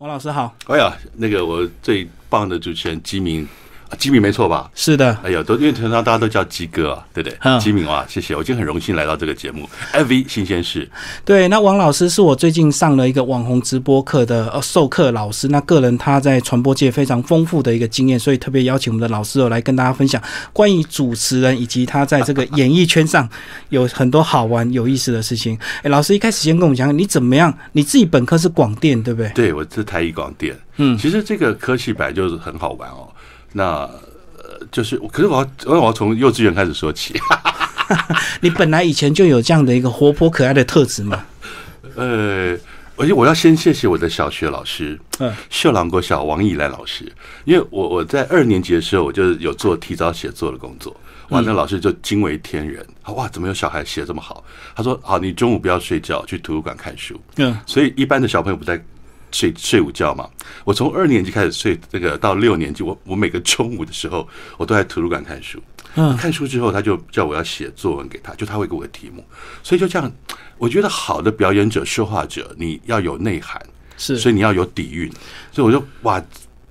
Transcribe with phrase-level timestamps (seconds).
[0.00, 0.56] 王老师好。
[0.68, 3.46] 哎呀，那个我最棒的主持人基明。
[3.98, 4.70] 基敏没错吧？
[4.74, 7.58] 是的，哎呦，都因为平常大家都叫吉哥啊，对不对？
[7.60, 10.88] 吉米啊，谢谢，我今天很荣幸来到这个节目，FV 新鲜事。
[11.24, 23.28] 对，那王老师是我最近上了一个网红直播课的呃授课老师，那个人他在传播界非常丰富的一个经验，所以特别邀请我们的老师哦来跟大家分享关于主持人以及他在这个演艺圈上
[23.70, 25.58] 有很多好玩有意思的事情。
[25.82, 27.52] 哎，老师一开始先跟我们讲，你怎么样？
[27.72, 29.30] 你自己本科是广电，对不对？
[29.30, 30.56] 对，我是台艺广电。
[30.76, 33.08] 嗯，其实这个科系本来就是很好玩哦。
[33.52, 33.88] 那
[34.36, 37.14] 呃，就是，可是我要，我要从幼稚园开始说起。
[38.40, 41.24] 你本来以前就有这样的一个活泼可爱的特质嘛？
[41.96, 42.56] 呃，
[42.96, 47.12] 而且我要先谢谢我的小学老师，嗯， 秀朗国小王义来老师，
[47.44, 50.94] 因为我我在二年级的时候，我就有做提早写作的工作，
[51.30, 54.44] 哇，那老师就惊为天人，哇，怎么有小孩写这么好？
[54.76, 57.20] 他说，好，你中午不要睡觉，去图书馆看书。
[57.36, 58.80] 嗯，所以一般的小朋友不在。
[59.30, 60.28] 睡睡午觉嘛，
[60.64, 65.62] 我从二年级开始睡，这个到六年级，我我每个中午的时候，我都在图书馆看书。
[65.96, 69.24] 嗯，看书之后，他就叫我要写作文给他，就他会给我题目，
[69.62, 70.10] 所以就这样，
[70.56, 73.60] 我觉得好的表演者、说话者，你要有内涵，
[73.96, 75.10] 是，所以你要有底蕴，
[75.50, 76.22] 所以我就哇，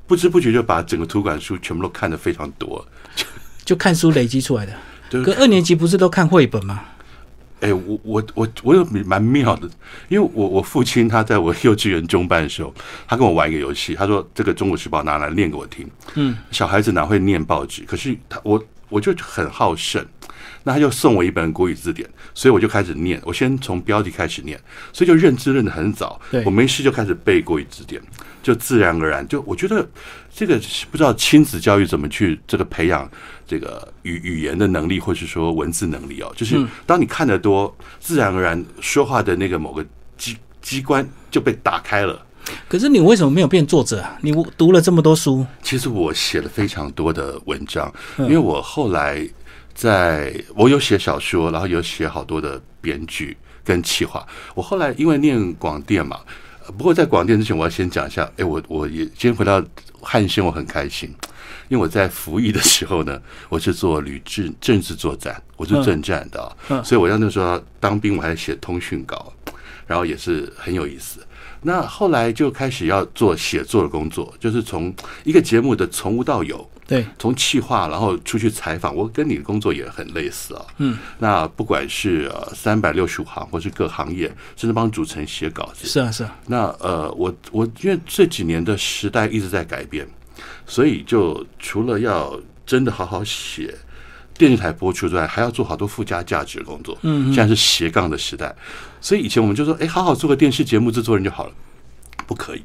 [0.07, 2.85] 不知不觉就把整个图书馆书全部都看得非常多，
[3.65, 4.73] 就看书累积出来的。
[5.23, 6.81] 可二年级不是都看绘本吗？
[7.61, 9.69] 哎，我我我我有蛮妙的，
[10.07, 12.73] 因为我我父亲他在我幼稚园中班的时候，
[13.07, 15.89] 他跟我玩一个游戏，他说这个《中国时报》拿来念给我听。
[16.15, 17.83] 嗯，小孩子哪会念报纸？
[17.83, 20.05] 可是他我我就很好胜，
[20.63, 23.21] 那他就送我一本国语字典，所以我就开始念。
[23.23, 24.59] 我先从标题开始念，
[24.93, 26.19] 所以就认字认得很早。
[26.45, 28.01] 我没事就开始背国语字典，
[28.41, 29.87] 就自然而然就我觉得
[30.33, 30.59] 这个
[30.91, 33.09] 不知道亲子教育怎么去这个培养。
[33.49, 39.83] 这个语语言的能力，或是说文字能力哦，就是当你看得多，自然而然说话的那个某个
[40.17, 42.23] 机机关就被打开了。
[42.67, 44.15] 可是你为什么没有变作者啊？
[44.21, 49.27] 你读了这么多书，其实我写了非常多的文章，因为我后来
[49.79, 54.27] 在我有写小说，然后有写好多的编剧跟企划。
[54.53, 56.19] 我后来因为念广电嘛，
[56.77, 58.29] 不过在广电之前，我要先讲一下。
[58.35, 59.63] 哎，我我也今天回到
[60.01, 61.09] 汉宣，我很开心。
[61.69, 69.31] 因为我在服役的时候呢， 我是做旅政政治作战，我是政战的，所以我要那时候当兵，我还写通讯稿，
[69.87, 71.25] 然后也是很有意思。
[71.61, 74.93] 那后来就开始要做写作的工作，就是从
[75.23, 80.65] 一个节目的从无到有，对，从企划，然后出去采访，我跟你的工作也很类似啊。
[80.79, 84.27] 嗯，那不管是呃三百六十五行，或是各行业，
[84.57, 86.35] 甚至帮主持人写稿子，是啊是啊。
[86.47, 90.05] 那呃，我我因为这几年的时代一直在改变。
[90.65, 93.75] 所以，就除了要真的好好写
[94.37, 96.97] 电视台播出之外，还要做好多附加价值的工作。
[97.01, 98.55] 嗯，现在是斜杠的时代，
[99.01, 101.53] 所以以前我们就说，哎，好好做个电视节目制作人就好了，
[102.25, 102.63] 不可以。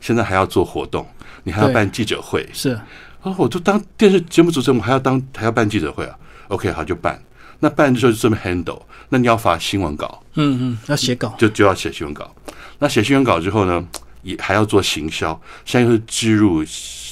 [0.00, 1.06] 现在还要做活动，
[1.44, 2.48] 你还要办记者会。
[2.52, 2.80] 是
[3.22, 6.18] 啊，我就当电视节目主持人，我还要当还要办记者会啊。
[6.48, 7.20] OK，好就办。
[7.60, 8.82] 那办的时候就这么 handle。
[9.08, 12.34] 那你要发新闻稿，嗯嗯，要写稿，就就要写新闻稿。
[12.78, 13.86] 那写新闻稿之后呢，
[14.22, 16.64] 也还要做行销，现在又是植入。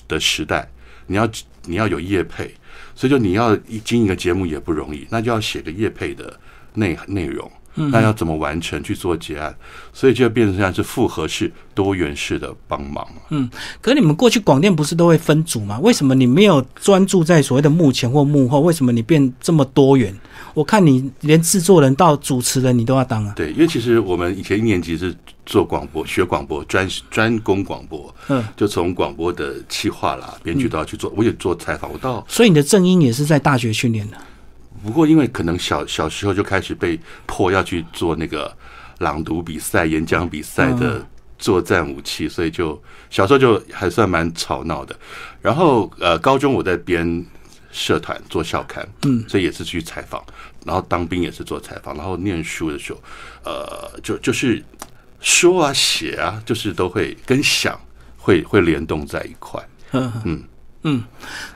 [0.08, 0.68] 的时代，
[1.06, 1.30] 你要
[1.66, 2.52] 你要有业配，
[2.96, 3.54] 所以就你要
[3.84, 6.36] 经营一个节目也不容易，那就要写个业配的
[6.74, 9.54] 内内容，那要怎么完成去做结案，
[9.92, 13.06] 所以就变成像是复合式、多元式的帮忙。
[13.30, 13.48] 嗯，
[13.80, 15.78] 可你们过去广电不是都会分组吗？
[15.80, 18.60] 为什么你没有专注在所谓的幕前或幕后？
[18.60, 20.14] 为什么你变这么多元？
[20.52, 23.32] 我看你连制作人到主持人你都要当啊。
[23.36, 25.14] 对，因为其实我们以前一年级是。
[25.46, 31.12] 做广播学广播专专攻广播，嗯，就从广播的企划啦、编剧都要去做。
[31.16, 34.16] 我也做采访，我到所以你的正音也是在大学训练的。
[34.82, 38.56] 不过因为可能小小时候就开始被迫要去做那个
[38.98, 41.06] 朗读比赛、演讲比赛的
[41.38, 42.80] 作战武器，所以就
[43.10, 44.94] 小时候就还算蛮吵闹的。
[45.40, 47.24] 然后呃，高中我在编
[47.70, 50.24] 社团做校刊，嗯，所以也是去采访。
[50.64, 51.96] 然后当兵也是做采访。
[51.96, 53.00] 然后念书的时候，
[53.44, 54.62] 呃，就就是。
[55.22, 57.78] 说啊，写啊，就是都会跟想
[58.16, 59.62] 会会联动在一块。
[59.92, 60.42] 嗯
[60.82, 61.04] 嗯嗯。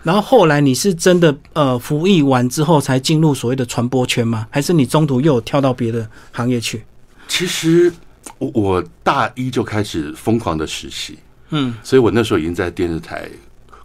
[0.02, 4.46] 然后后来你是真的呃服役完之后才进入所谓的传播圈吗？
[4.50, 6.84] 还是你中途又跳到别的行业去？
[7.28, 7.92] 其实
[8.38, 11.18] 我我大一就开始疯狂的实习。
[11.50, 13.28] 嗯，所以我那时候已经在电视台。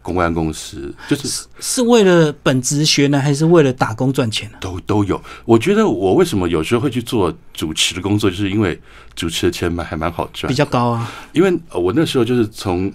[0.02, 4.58] 公关公司就是是为了本职学呢，还是为了打工赚钱呢？
[4.62, 5.22] 都都有。
[5.44, 8.80] 我觉得我为什么有时候会去做主持的工作，就是因为
[9.14, 11.12] 主持的钱蛮还蛮好赚，比较高啊。
[11.34, 12.92] 因为我那时候就是从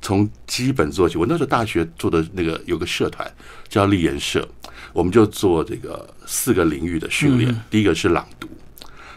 [0.00, 1.18] 从基本做起。
[1.18, 3.30] 我那时候大学做的那个有个社团
[3.68, 4.46] 叫立言社，
[4.92, 7.54] 我们就做这个四个领域的训练。
[7.70, 8.48] 第一个是朗读，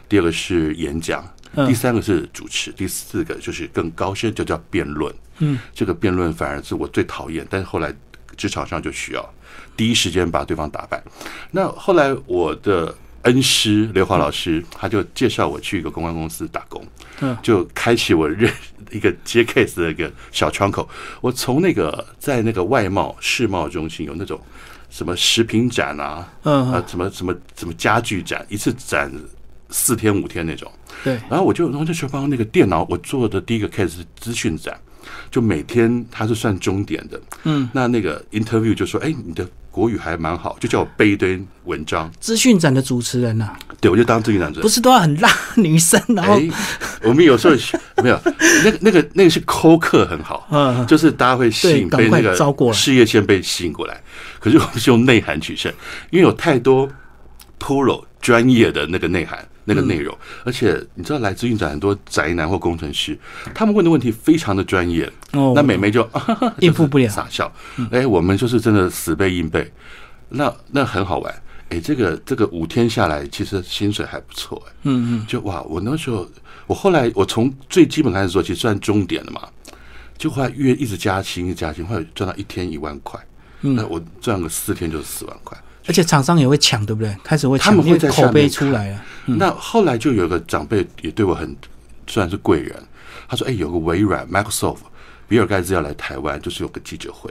[0.10, 1.24] 第二个是演讲，
[1.68, 5.14] 第三个是主持，第四个就是更高深，就叫辩论。
[5.40, 7.94] 嗯，这个辩论反而是我最讨厌，但是后来
[8.38, 9.34] 职场上就需要
[9.76, 11.02] 第一时间把对方打败。
[11.52, 16.86] 那后来我的恩师刘华老师，他就介绍我去一个公关公司打工，
[17.22, 18.52] 嗯就开启我认
[18.92, 20.88] 一个接 case 的一个小窗口。
[21.22, 24.40] 我从那个在那个外贸世贸中心有那种
[24.90, 29.12] 什么食品展啊，嗯啊，什么什么什么家具展，一次展
[29.70, 30.72] 四天五天那种。
[31.04, 34.78] 对，然后我就然后那时候帮那个电脑，我做的第一个 case 是资讯展，
[35.32, 37.20] 就每天它是算钟点的。
[37.44, 42.12] 嗯，那那个 interview 就说，哎，你的国语还蛮好，就叫我背一堆文章。
[42.20, 44.68] 资讯展的主持人呐、对，我就当资讯展者不。
[44.68, 46.50] 是都要很辣女生，然后哎，
[47.04, 47.56] 我们有时候
[48.04, 48.20] 没有
[48.64, 54.02] 那个那个那个是抠客很好， 嗯就是大家会吸引被那个招过来事业线被吸引过来。
[54.40, 55.72] 可是我们是用内涵取胜，
[56.10, 56.90] 因为有太多
[57.60, 59.48] pro 专业的那个内涵。
[59.66, 63.18] 那个内容，而且你知道，来自运转很多宅男或工程师，
[63.54, 66.08] 他们问的问题非常的专业，哦，那美眉就
[66.60, 67.52] 应付不了 傻笑。
[67.92, 69.72] 哎，我们就是真的死背硬背，
[70.30, 71.34] 那那很好玩。
[71.70, 74.62] 哎，这个这个五天下来，其实薪水还不错。
[74.68, 76.28] 哎，嗯嗯，就哇，我那时候，
[76.68, 79.48] 我后来我从最基本开始做，其实算终点了嘛，
[80.18, 83.20] 就后来月一直加薪，一直加薪，后来赚到一天一万块。
[83.62, 85.58] 嗯那我赚个四天就是四万块。
[85.92, 87.14] 而且厂商也会抢，对不对？
[87.22, 89.04] 开始会抢，他们会口碑出来了。
[89.26, 91.54] 那后来就有个长辈也对我很
[92.08, 92.74] 算是贵人，
[93.28, 94.78] 他说：“哎，有个微软 Microsoft
[95.28, 97.30] 比尔盖茨要来台湾，就是有个记者会。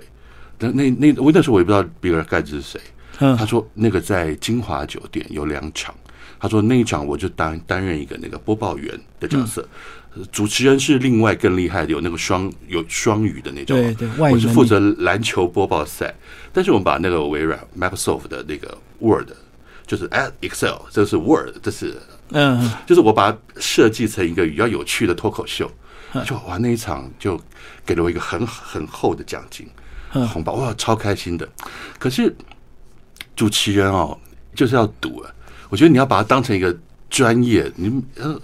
[0.58, 2.80] 那那那我那时候我也不知道比尔盖茨是谁，
[3.20, 5.94] 嗯他说那个在金华酒店有两场，
[6.40, 9.68] 他说那一场我就担担任一个那个播报员的角色，
[10.16, 16.12] 呃主持人是另外更厉害的，有那个双有双语的那种，对对我是负责篮球播报赛，
[16.52, 19.28] 但是我们把那个微软 Microsoft 的那个 Word
[19.86, 21.94] 就是哎 Excel，这是 Word，这是
[22.30, 25.70] 嗯，嗯就是我把它设计成一个比较有趣的脱口秀，
[26.14, 26.24] 嗯。
[26.24, 27.40] 就哇那一场就
[27.84, 29.68] 给了我一个很很厚的奖金
[30.14, 30.26] 嗯。
[30.28, 31.48] 红包，哇超开心的。
[31.98, 32.34] 可是
[33.36, 34.18] 主持人哦
[34.54, 35.30] 就是要赌啊，
[35.70, 36.76] 我觉得你要把它当成一个
[37.08, 38.38] 专业，你呃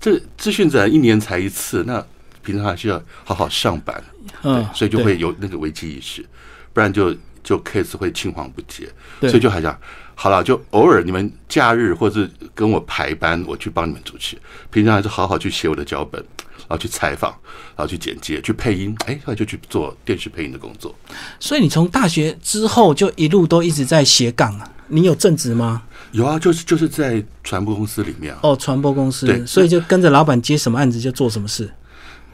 [0.00, 2.04] 这资讯展一年才一次，那
[2.42, 4.02] 平常还是要好好上班，
[4.42, 6.26] 嗯，所以就对会有那个危机意识，
[6.72, 7.14] 不然就
[7.44, 8.88] 就 case 会青黄不接，
[9.20, 9.78] 所以就还想
[10.14, 14.36] 好了，就偶尔你们假日或是跟我排班，我去帮你们主持，
[14.70, 16.20] 平常还是好好去写我的脚本，
[16.68, 17.30] 然后去采访，
[17.76, 20.94] 然后去剪接，去配音，哎，后来就去做电视配音的工作。
[21.38, 24.68] 所以你从大学之后就一路都一直在斜杠啊？
[24.88, 25.82] 你有正职吗？
[26.12, 31.70] 有啊，就是就是在传播公司里面啊，哦，传播公司对，所以就跟着老板接什么案子就做什么事。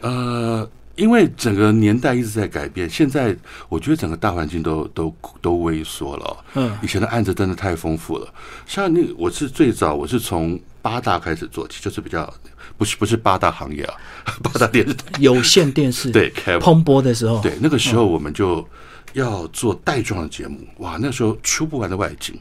[0.01, 3.37] 呃，因为整个年代一直在改变，现在
[3.69, 6.37] 我觉得整个大环境都都都萎缩了哦。
[6.55, 8.29] 嗯以前的案子真的太丰富了，
[8.67, 12.33] 像那我是最早我是从八大开始做起，就是比较
[12.79, 13.95] 不是不是八大行业啊，
[14.43, 15.05] 八大电视台。
[15.19, 18.67] 有线电视 对蓬勃的时候，对，那个时候我们就
[19.15, 22.39] 要做带状的节目，哇，那时候出不完的外景，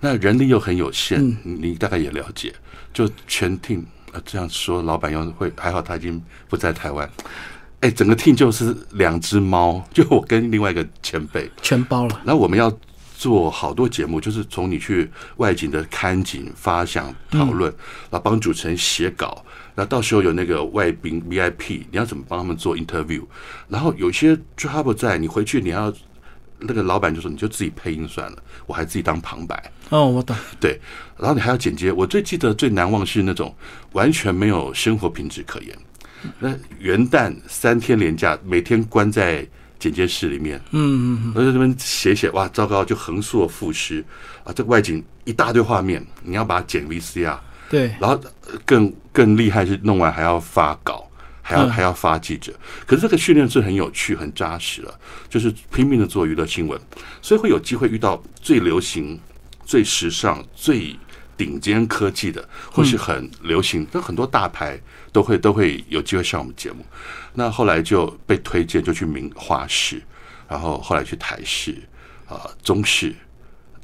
[0.00, 2.52] 那人力又很有限，你你大概也了解，
[2.92, 3.82] 就全 team
[4.12, 7.08] 呃这样说，老板要会还好他已经不在台湾，
[7.80, 12.20] 哎，整个 team 就是两只猫， 就我跟另外一个前辈，全包了。
[12.24, 12.72] 那我们要
[13.16, 17.70] 做好多节目，就是从你去外景的看景、发想、讨论，
[18.10, 19.44] 然后帮主持人写稿，
[19.74, 23.22] 然后到时候有那个外宾 VIP，你要怎么帮他们做 interview，
[23.68, 25.92] 然后有些 trouble 在，你回去你要
[26.60, 29.72] 那个老板就说你就自己配音算了，我还自己当旁白。
[29.90, 30.34] 哦，我懂。
[30.58, 30.80] 对，
[31.18, 31.92] 然后你还要剪接。
[31.92, 33.54] 我最记得最难忘是那种
[33.92, 35.76] 完全没有生活品质可言。
[36.38, 39.46] 那元旦三天连假，每天关在
[39.78, 44.02] 剪接室里面，嗯嗯嗯，我在这边写写，哇，糟糕，就横竖赋诗
[44.42, 47.38] 啊，这个外景一大堆画面，你要把它剪 VCR，
[47.68, 51.08] 对，然后呃更更厉害是弄完还要发稿，
[51.40, 52.52] 还要嗯还要发记者。
[52.84, 54.92] 可是这个训练是很有趣、很扎实了，
[55.28, 56.78] 就是拼命的做娱乐新闻，
[57.22, 59.18] 所以会有机会遇到最流行、
[59.64, 60.96] 最时尚、最
[61.36, 64.80] 顶尖科技的，或是很流行，那很多大牌
[65.12, 66.84] 都会都会有机会上我们节目。
[67.34, 70.02] 那后来就被推荐，就去明华视，
[70.48, 71.76] 然后后来去台视
[72.26, 73.14] 啊、中视。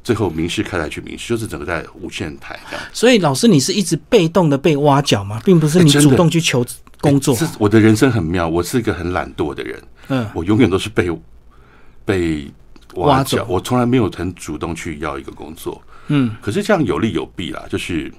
[0.02, 2.84] 最后民视开来去民视，就是整个在无线台这样。
[2.92, 6.64] 所以老师你是一直被动的被挖角嘛，并不是你主动去求
[7.00, 7.34] 工作。
[7.36, 11.10] 这我的人生很妙，我是一个很懒惰的人，嗯，我永远都是被
[12.04, 12.50] 被
[12.94, 15.80] 挖挖角走，我从来没有很主动去要一个工作。
[16.08, 18.12] 嗯，可是这样有利有弊啦，就是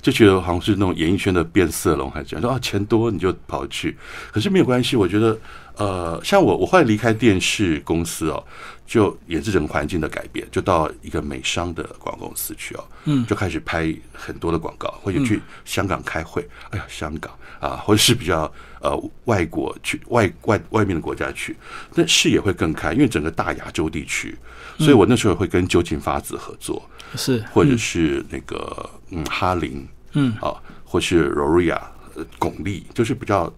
[0.00, 3.96] 就觉得好像是那种演艺圈的变色龙，还是这样说啊，钱多你就跑去，
[4.32, 5.38] 可是没有关系，我觉得
[5.76, 8.42] 呃，像我我后来离开电视公司哦，
[8.90, 21.56] 就也是整个环境的改变，就到一个美商的广告公司去哦，嗯，就开始拍很多的广告，或者去香港开会，哎呀，香港啊，或者是比较呃外国去外外外面的国家去，
[21.94, 24.36] 那视野会更开，因为整个大亚洲地区，
[24.76, 26.82] 所以我那时候会跟酒井法子合作，
[27.14, 27.40] 是。
[27.52, 30.34] 或者是那个嗯哈林，嗯。
[30.40, 30.52] 啊，
[30.84, 31.80] 或是 Roria
[32.16, 33.54] 呃巩俐，就是比较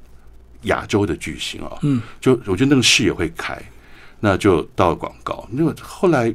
[0.64, 3.58] 亚洲的巨星啊，嗯，就我觉得那个视野会开，
[4.24, 5.44] 那就到广告。
[5.52, 6.32] 因为后来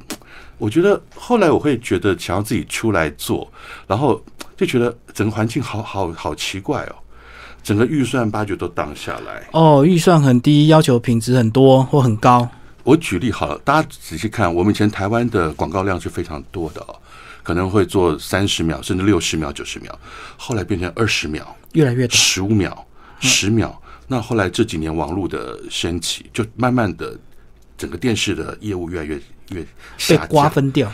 [0.57, 3.49] 我觉得后来我会觉得想要自己出来做，
[3.87, 4.21] 然后
[4.57, 6.95] 就觉得整个环境好好好奇怪哦，
[7.63, 9.47] 整个预算八九都挡下来。
[9.53, 12.47] 哦，预算很低，要求品质很多或很高。
[12.83, 16.95] 我举例好了，大家仔细看，我们以前台湾的广告量是非常多的哦，
[17.43, 19.97] 可能会做三十秒甚至六十秒、九十秒，
[20.35, 22.17] 后来变成二十秒、越来越短。
[22.17, 22.85] 十五秒、
[23.19, 23.81] 十秒。
[24.07, 27.13] 那后来这几年网络的升起，就慢慢的
[27.77, 29.19] 整个电视的业务越来越
[29.51, 29.65] 越
[30.09, 30.17] 被。
[30.27, 30.91] 瓜分掉。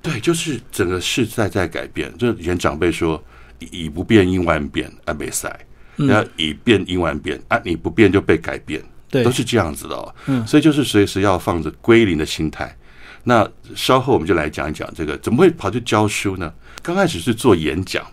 [0.00, 2.16] 对，就是整个时代在改变。
[2.18, 3.22] 就以前长辈说
[3.58, 5.48] “以以不变应万变”，啊，没塞；
[5.96, 8.82] 然后以变应万变，啊，你不变就被改变。
[9.08, 10.14] 对都是这样子的哦。
[10.26, 12.76] 嗯，所以就是随时要放着归零的心态。
[13.22, 16.52] 那稍后我们就来讲一讲这个怎么会跑去教书呢？
[16.82, 18.06] 刚开始是做演讲，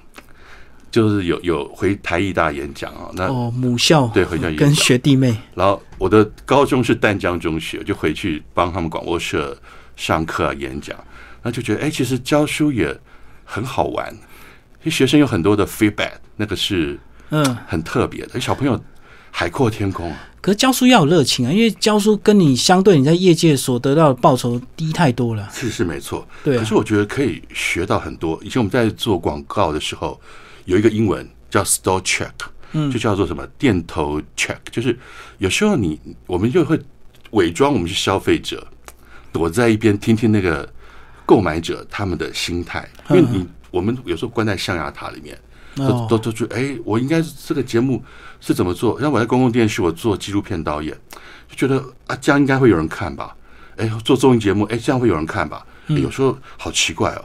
[0.91, 3.09] 就是有有回台艺大演讲啊。
[3.13, 5.35] 那、哦，母校对回家演跟学弟妹。
[5.55, 9.57] 然后我的高中是淡江中学，就回去帮他们广播社
[9.95, 10.97] 上课啊、演讲，
[11.41, 12.95] 那就觉得哎，其实教书也
[13.45, 18.39] 很好玩，因为学生有很多的 feedback，那个是嗯，很特别的。
[18.39, 18.79] 小朋友
[19.29, 25.47] 海阔天空啊，可是教书要有热情啊，因为教书跟你相对你在业界所得到的报酬低太多了。
[25.53, 26.27] 是是没错。
[26.43, 28.37] 对啊可是我觉得可以学到很多。
[28.43, 30.19] 以前我们在做广告的时候，
[30.65, 32.31] 有一个英文叫 store check，
[32.73, 34.97] 嗯，就叫做什么店头 check，就是
[35.37, 36.79] 有时候你我们就会
[37.31, 38.65] 伪装我们是消费者，
[39.31, 40.67] 躲在一边听听那个
[41.25, 45.37] 购买者他们的心态，因为你我们有时候关在象牙塔里面。
[45.73, 48.03] 都哦都都觉得，哎，我应该是这个节目
[48.41, 48.99] 是怎么做？
[48.99, 50.93] 像我在公共电视，我做纪录片导演，
[51.47, 53.33] 就觉得啊，这样应该会有人看吧？
[53.77, 55.65] 哎，做综艺节目，哎，这样会有人看吧？
[55.87, 57.23] 哎有时候好奇怪哦，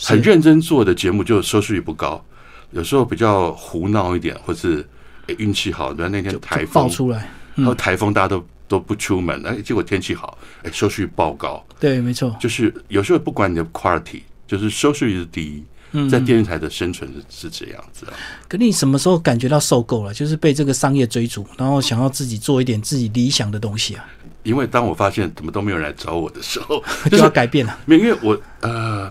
[0.00, 2.24] 很认真做的节目就收视率不高，
[2.70, 4.86] 有时候比较胡闹一点，或是
[5.26, 7.28] 哎运气好，比如那天就台风，爆出来。
[7.54, 11.64] 然后台风大家都都不出门，哎，结果天气好，哎，收视率爆高。
[11.80, 12.36] 对，没错。
[12.38, 18.12] 就是有时候不管你的 quality，就是收视率是第一，嗯在电视台的生存是是这样子啊。
[18.46, 20.14] 可你什么时候感觉到受够了？
[20.14, 24.04] 就是被这个商业追逐，然后想要自己做一点自己理想的东西啊，
[24.44, 27.76] 因为当我发现怎么都没有人来找我的时候，就 就要改变了。
[27.86, 29.10] 因为我呃，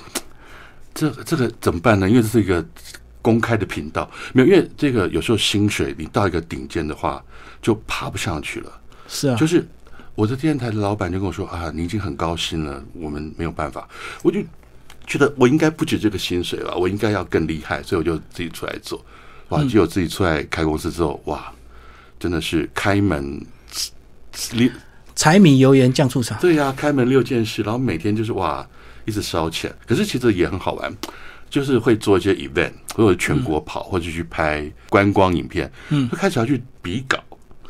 [0.94, 2.10] 这这个怎么办呢？
[2.10, 2.66] 因为这是一个
[3.28, 7.22] 公开的频道，没有因为这个有时候薪水你到一个顶尖的话
[7.62, 8.72] 就爬不上去了。
[9.10, 9.68] 是啊，就是
[10.16, 13.86] 我的电视台的老板就跟我说啊，你已经很高薪了，我们没有办法。
[14.24, 14.40] 我就
[15.06, 19.06] 觉得我应该不止这个薪水吧，我应该要更厉害，所以我就自己出来做。
[19.50, 21.52] 哇，结果自己出来开公司之后，哇，
[22.18, 23.46] 真的是开门
[24.54, 24.72] 六
[25.16, 26.36] 柴米油盐酱醋茶。
[26.36, 28.66] 对呀、开门六件事，然后每天就是哇，
[29.04, 29.74] 一直烧钱。
[29.86, 30.96] 可是其实也很好玩，
[31.50, 37.18] 就是会做一些 event，或者全国跑，或者去拍观光影片，嗯就开始要去比稿。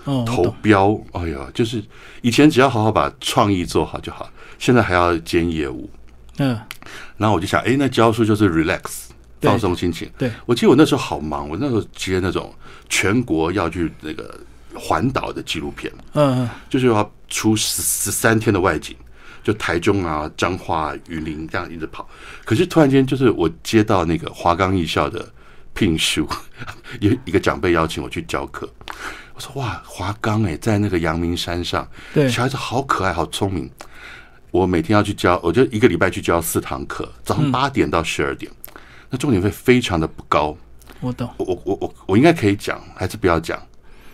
[0.05, 0.49] 哦，投。
[0.61, 1.83] 标，哎呀，就是
[2.21, 5.89] 以前只要好好把创意做好就好，现在还要兼业务。
[6.37, 6.57] 嗯，
[7.17, 8.81] 然后我就想，哎，那教书就是 relax，
[9.41, 10.09] 放松心情。
[10.17, 12.53] 对，我记得我那时候好忙，我那时候接那种
[12.87, 14.39] 全国要去那个
[14.73, 18.95] 环岛的纪录片，嗯嗯，就是要出十十三天的外景，
[19.47, 22.05] 就台中啊、彰化、云林这样一直跑。
[22.43, 25.25] 可是突然间，就是我接到那个华冈艺校的
[25.73, 26.27] 聘书，
[26.99, 28.69] 有一个长辈邀请我去教课。
[29.33, 33.71] 我说哇，华冈哎、在那个阳明山上，对，小孩子好可爱，好聪明。
[34.51, 38.51] 我每天要去教，我就一个礼拜去教四堂课，早上八点到十二点。
[39.09, 40.57] 那重点费非常的不高，
[40.99, 41.29] 我懂。
[41.37, 43.57] 我我我我我应该可以讲，还是不要讲？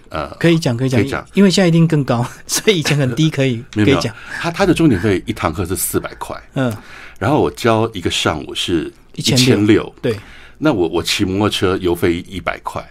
[0.10, 6.72] 呃，可以讲，可以讲可以讲，因为现在一定更高， 所以以前很低，可以可以讲。，他他的重点费一堂课是四百块，嗯，
[7.20, 10.20] 然后我教一个上午是一1600千六，对，
[10.60, 12.84] 那我我骑摩托车油费一百块，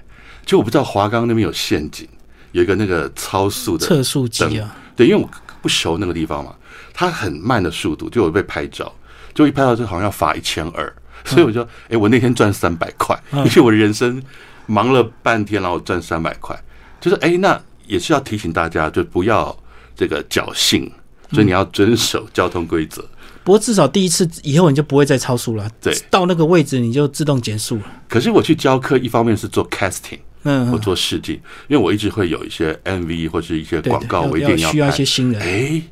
[0.45, 2.09] 就我不知道华冈那边有陷阱，
[2.53, 4.61] 有一个那个超速的测速机灯。
[4.61, 6.55] 啊，对，因为我不熟那个地方嘛，
[6.93, 8.93] 它很慢的速度，就我被拍照，
[9.33, 10.93] 就一拍到这好像要罚一千二，
[11.25, 13.45] 所以我就，哎、我那天赚三百块，嗯。
[13.47, 14.21] 因为我人生
[14.67, 16.59] 忙了半天，然后赚三百块，
[17.03, 19.55] 就是哎、那也是要提醒大家，就不要
[19.95, 20.91] 这个侥幸，
[21.33, 23.05] 所以你要遵守交通规则。
[23.45, 25.69] 不过至少第一次以后你就不会再超速了。
[25.81, 27.83] 对到那个位置你就自动减速了。
[28.09, 31.35] 可是我去教课，一方面是做 casting，嗯，我做试镜，
[31.67, 35.43] 因为我一直会有一些 MV 或是一些广告，我一定要需要一些新人。
[35.43, 35.83] 哎，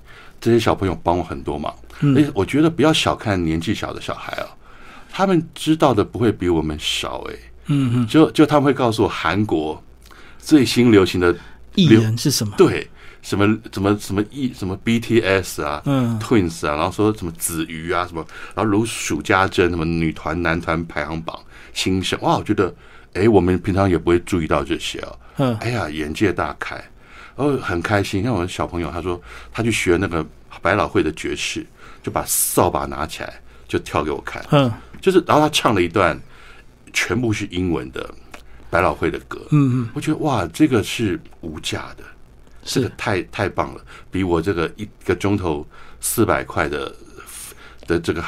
[0.41, 1.75] 这些小朋友帮我很多忙。
[2.17, 4.47] 哎，我觉得不要小看年纪小的小孩啊，
[5.11, 7.27] 他们知道的不会比我们少。
[7.29, 7.35] 哎，
[7.67, 9.83] 嗯嗯，就就他们会告诉我韩国
[10.43, 11.35] 最新流行的
[11.75, 12.55] 艺人是什么？
[12.57, 12.89] 对，
[13.23, 21.39] 什么什么什么艺什么 BTS 啊，嗯，Twins 啊，然后说什么子瑜啊，什么，然后如数家珍，什么女团、男团排行榜
[21.73, 22.75] 新生，哇，我觉得，
[23.15, 26.75] 哎，我们平常也不会注意到这些啊，嗯，哎呀，眼界大开，
[27.37, 28.23] 然后很开心。
[28.23, 29.21] 像我的小朋友，他说
[29.53, 30.27] 他去学那个
[30.63, 31.65] 百老汇的爵士，
[32.03, 36.19] 就把扫把拿起来就跳给我看，嗯，就是，然后他唱了一段
[36.93, 38.13] 全部是英文的
[38.71, 42.05] 百老汇的歌，嗯嗯，我觉得哇，这个是无价的。
[42.63, 45.67] 这个是太太棒了，比我这个一个钟头
[46.01, 46.95] 四百块的
[47.87, 48.23] 的这个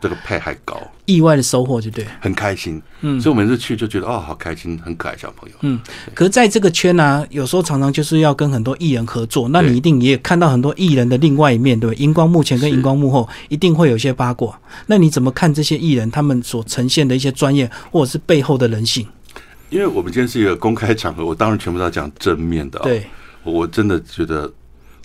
[0.00, 2.06] 这个配还高，意外的收获，就对。
[2.20, 2.80] 很开心。
[3.00, 5.56] 嗯所以我每次去就觉得哦，好开心，很可爱小朋友。
[5.62, 5.80] 嗯，
[6.14, 12.02] 可是在这个圈呢、有时候常常就是要跟很多艺人合作，那你一定也看到很多艺人的另外一面，对不对？
[12.02, 14.56] 荧光幕前跟荧光幕后一定会有一些八卦。
[14.86, 19.04] 那你怎么看这些艺人他们所呈现的一些专业，或者是背后的人性？
[19.68, 23.06] 因为我们今天是一个公开场合，我当然全部都要讲正面的、哦。，对，
[23.42, 24.52] 我我真的觉得，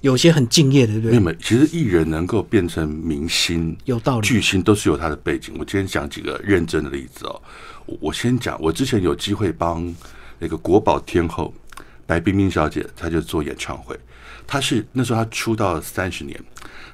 [0.02, 1.38] 有些很敬业的，对不对？
[1.42, 4.28] 其实艺人能够变成明星、有道理。
[4.28, 5.56] 巨星，都是有他的背景。
[5.58, 7.42] 我今天讲几个认真的例子哦。
[7.86, 9.94] 我我先讲，我之前有机会帮
[10.38, 11.54] 那个国宝天后
[12.06, 14.00] 白冰冰小姐，她就做演唱会。
[14.46, 16.40] 她是那时候她出道三十年，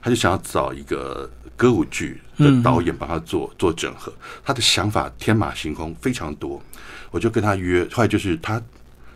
[0.02, 4.14] 她就想要找一个歌舞剧的导演帮他做做整合。
[4.46, 6.62] 他的想法天马行空，非常多。
[7.12, 8.62] 我就跟他约，后来就是他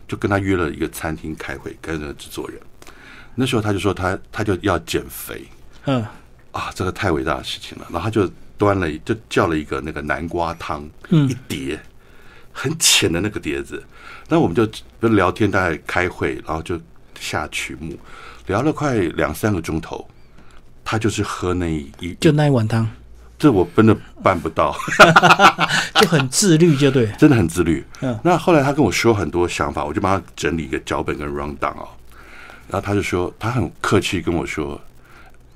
[0.08, 2.60] 就跟他约了一个餐厅开会，跟那个制作人。
[3.34, 5.46] 那时候他就说他他就要减肥，
[5.84, 6.04] 嗯
[6.50, 7.86] 啊，这个太伟大的事情了。
[7.90, 11.80] 然后他就端了，就叫了一个那个南瓜汤，嗯一碟
[12.52, 13.82] 很浅的那个碟子。
[14.28, 14.66] 那我们就
[15.00, 16.80] 就聊天，大概开会，然后就
[17.18, 17.96] 下曲目，
[18.46, 20.06] 聊了快两三个钟头。
[20.84, 22.88] 他就是喝那一一，就那一碗汤，
[23.38, 24.74] 这我真的办不到，
[26.00, 27.06] 就很自律，就对。
[27.18, 27.84] 真的很自律。
[28.00, 31.88] 嗯那后来他跟我说很多想法，我就帮他整理一个脚本跟 round down 哦。
[32.68, 34.80] 然后他就说，他很客气跟我说，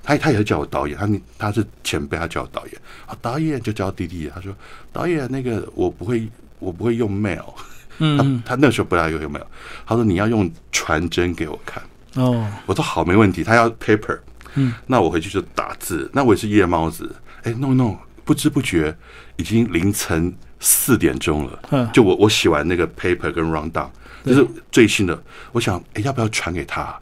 [0.02, 2.74] 他他也是叫我导演，他他是前辈，他叫我导演
[3.06, 4.30] 啊，导演就叫弟弟。
[4.34, 4.54] 他说，
[4.92, 7.54] 导演那个我不会，我不会用 mail，
[7.98, 9.46] 嗯他他那时候不大用 mail，
[9.86, 11.82] 他说你要用传真给我看。
[12.14, 13.44] 哦，我说好，没问题。
[13.44, 14.18] 他要 paper，
[14.56, 16.10] 嗯，那我回去就打字。
[16.12, 17.14] 那我也是夜猫子，
[17.44, 18.94] 哎弄一弄，不知不觉
[19.36, 21.58] 已经凌晨四点钟了。
[21.70, 23.88] 嗯就我我写完那个 paper 跟 round down，
[24.24, 25.22] 就是最新的。
[25.52, 26.94] 我想，哎，要不要传给他？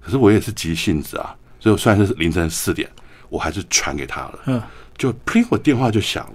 [0.00, 2.88] 可是我也是急性子啊，所以我虽然是凌晨四点，
[3.28, 4.38] 我还是传给他了。
[4.46, 4.62] 嗯，
[4.96, 6.32] 就砰，我电话就响了，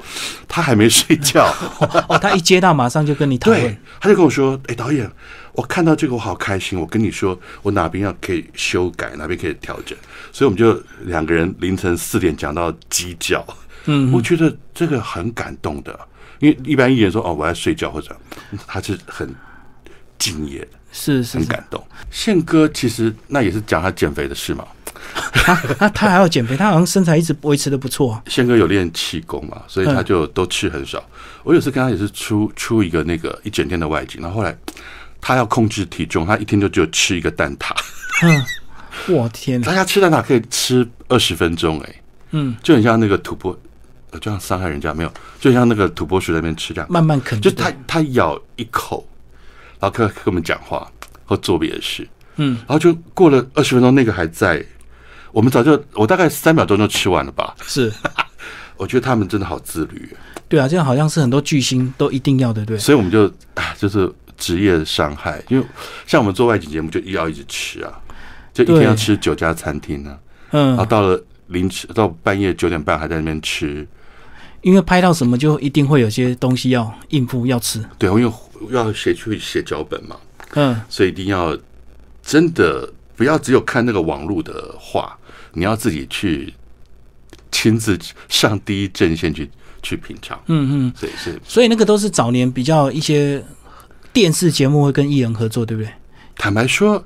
[0.48, 1.52] 他还没睡觉。
[2.08, 5.10] 哦，他一接到马上就跟你谈对论。，他就跟我说：“哎、导演，
[5.54, 9.98] 我看到这个我好开心，我跟你说，我哪边要可以修改，哪边可以调整。”
[10.34, 13.46] 所以我们就两个人凌晨四点讲到鸡叫，
[13.86, 15.98] 嗯我觉得这个很感动的，
[16.40, 18.16] 因为一般艺人说：“哦，我要睡觉或者
[18.66, 19.34] 他是很
[20.18, 24.66] 敬业的，是很感动。”宪哥其实那也是讲他减肥的事嘛，
[25.34, 28.20] 他他他还要减肥，他好像身材一直维持的不错。
[28.28, 31.04] 宪哥有练气功嘛，所以他嗯就都吃很少。
[31.44, 34.58] 我有次跟他也是出出一个那个一整天的外景，然后后来
[35.24, 37.74] 他要控制体重，他一天就只有吃一个蛋挞。
[38.22, 38.44] 嗯，
[39.08, 41.96] 我天哪，大家吃蛋挞可以吃二十分钟，哎，
[42.32, 43.58] 嗯，就很像那个土拨，
[44.20, 45.12] 就像伤害人家没有？
[45.40, 49.08] 就像那个土拨鼠在那边吃这样，慢慢啃就他他咬一口，
[49.80, 50.88] 然后跟跟我们讲话
[51.26, 54.64] 或做别的事，嗯，然后就过了二十分钟，那个还在。
[55.32, 57.56] 我们早就我大概三秒钟就吃完了吧？
[57.66, 57.92] 是，
[58.78, 60.16] 我觉得他们真的好自律，
[60.48, 62.78] 对啊，这样好像是很多巨星都一定要的，对。
[62.78, 64.08] 所以我们就啊，就是
[64.38, 65.66] 职业伤害，因为
[66.06, 68.02] 像我们做外景节目就要一直吃啊，
[68.54, 70.18] 就一天要吃九家餐厅啊，
[70.52, 73.88] 然后嗯，到了凌晨到半夜九点半还在那边吃，
[74.62, 77.84] 因为拍到什么就一定会有些东西要应付要吃。
[77.98, 78.32] 对，因为
[78.70, 80.16] 要写去写脚本嘛，
[80.56, 81.58] 嗯，所以一定要
[82.22, 85.18] 真的不要只有看那个网络的话，
[85.52, 86.54] 你要自己去
[87.52, 89.50] 亲自上第一阵线去
[89.82, 90.42] 去品尝。
[90.48, 93.44] 嗯嗯，所以是所以那个都是早年比较一些
[94.14, 95.92] 电视节目会跟艺人合作，对不对？
[96.36, 97.04] 坦白说，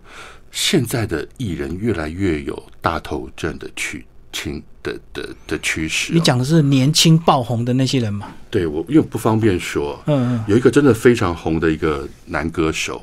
[0.51, 8.27] 现在的艺人越来越有大头症的趋倾的的的趋势、你讲的是年轻爆红的那些人嘛？
[8.51, 13.01] 对我因为不方便说，嗯嗯，有一个真的非常红的一个男歌手，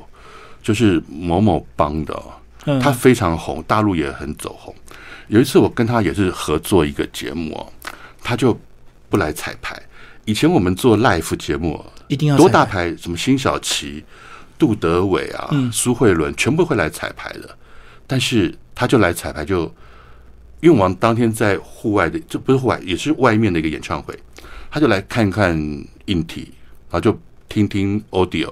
[0.61, 2.33] 就是某某帮的、哦，
[2.65, 4.73] 嗯他非常红，大陆也很走红。
[5.27, 7.73] 有一次我跟他也是合作一个节目哦，
[8.21, 8.57] 他就
[9.09, 9.79] 不来彩排。
[10.25, 14.03] 以前我们做 live 节目哦，一定要多大牌，什么辛晓琪、
[14.57, 17.57] 杜德伟啊、苏慧伦全部会来彩排的，
[18.05, 19.73] 但是他就来彩排就。
[20.61, 24.17] 因为我们当天在户外的，这不是户外，也是外面的一个演唱会，
[24.71, 25.55] 他就来看看
[26.05, 26.51] 硬体，
[26.89, 27.15] 然后就
[27.47, 28.51] 听听 audio，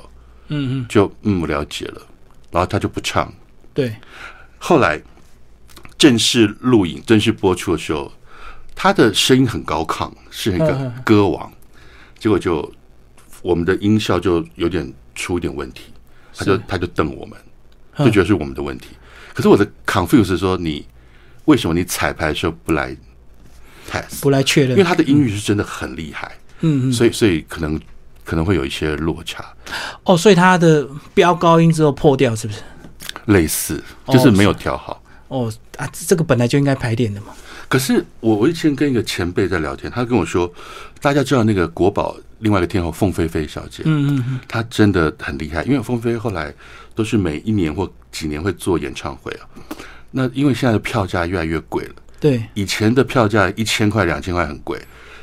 [0.49, 2.01] 嗯嗯，就嗯我了解了，
[2.51, 3.33] 然后他就不唱。
[3.73, 3.95] 对，
[4.59, 5.01] 后来
[5.97, 8.11] 正式录影、正式播出的时候，
[8.75, 11.51] 他的声音很高亢，是一个歌王，
[12.23, 12.71] 结果就
[13.41, 15.91] 我们的音效就有点出一点问题，
[16.33, 17.37] 他就他就瞪我们，
[17.97, 18.87] 就觉得是我们的问题。
[19.33, 20.87] 可是我的 confuse 是说你。
[21.45, 22.95] 为什么你彩排的时候不来
[23.91, 24.71] test 不来确认？
[24.71, 26.31] 因为他的音域是真的很厉害，
[26.61, 27.77] 嗯嗯，所以所以可能
[28.23, 29.43] 可能会有一些落差。
[30.05, 32.61] 哦，所以他的飙高音之后破掉，是不是？
[33.25, 35.03] 类似，就是没有调好。
[35.27, 37.33] 哦啊，这个本来就应该排练的嘛。
[37.73, 40.53] 可是我我以前跟一个前辈在聊天，他跟我说，
[41.01, 46.53] 大家知道那个国宝另外一个天后凤飞飞小姐，嗯嗯嗯，她真的很厉害，因为凤飞后来
[46.93, 49.49] 都是每一年或几年会做演唱会啊。
[50.11, 54.79] 那因为现在的票价越来越贵了，对，以前的票价一千块、两千块很贵，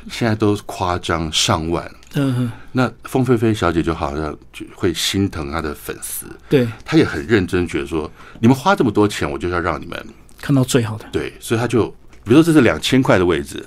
[0.09, 1.89] 现在都夸张上万。
[2.15, 8.11] 嗯哼，那凤飞飞小姐就好像就会心疼她的粉丝，对，她也很认真，觉得说
[8.41, 10.05] 你们花这么多钱，我就要让你们
[10.41, 11.05] 看到最好的。
[11.13, 13.65] 对，所以她就比如说这是两千块的位置，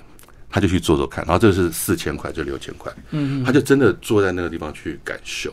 [0.48, 5.52] 他就去坐坐看，然后这是四千块，这六千块，嗯嗯，他就真的坐在那个地方去感受。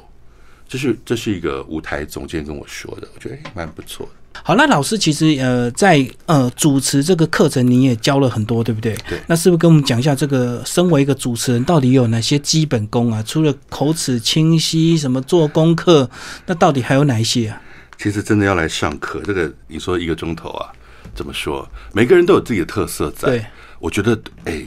[0.68, 4.42] 这是这是一个舞台总监跟我说的，我觉得蛮不错的。
[4.44, 8.96] 好，那老师其实呃，在呃主持这个课程，你也教了很多，对不对？
[9.10, 9.20] 对。
[9.28, 13.22] 那是不是跟我们讲一下，这个身为一个主持人，到底有哪些基本功啊？
[13.24, 16.10] 除了口齿清晰，什么做功课，
[16.46, 17.62] 那到底还有哪一些啊？
[17.98, 20.72] 其实真的要来上课，这个你说一个钟头啊，
[21.14, 21.70] 怎么说？
[21.94, 23.30] 每个人都有自己的特色在。
[23.30, 23.46] 对。
[23.80, 24.64] 我觉得，哎，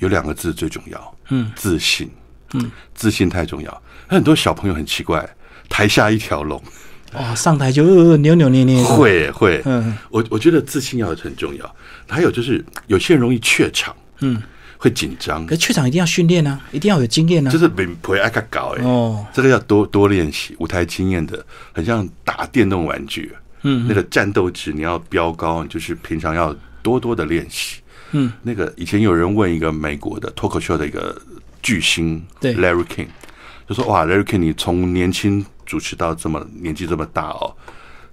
[0.00, 2.10] 有两个字最重要，嗯，自信，
[2.52, 3.82] 嗯，自信太重要。
[4.06, 5.26] 很多小朋友很奇怪，
[5.70, 6.62] 台下一条龙。
[7.14, 11.76] 哇，上台就扭扭捏捏，会会，嗯，我我觉得自信要很重要。
[12.06, 14.42] 还有就是有些人容易怯场，嗯，
[14.76, 15.46] 会紧张。
[15.46, 17.50] 可怯场一定要训练啊，一定要有经验啊。
[17.50, 23.32] 就是不不会爱看搞哎，哦，这个要多多练习舞台经验的，很像打电动玩具，
[23.64, 27.80] 嗯，那个战斗值你要飙高，你就是平常要多多的练习。
[28.12, 31.20] 嗯，那个以前有人问一个美国的脱口秀的一个
[31.62, 33.08] 巨星，对，Larry King，
[33.66, 37.56] 就说哇，Larry King，你从年轻主持到这么年纪这么大哦，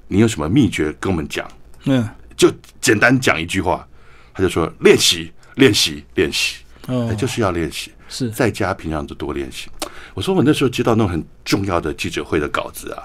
[0.07, 1.47] 你有什么秘诀跟我们讲？
[1.83, 3.87] 嗯，就简单讲一句话，
[4.33, 7.09] 他就说练习，练习，练习，哦。
[7.11, 8.29] 哎，就是要练习，是。
[8.31, 9.69] 在家平常就多练习。
[10.13, 13.03] 我说我那时候接到那种很重要的记者会的稿子啊，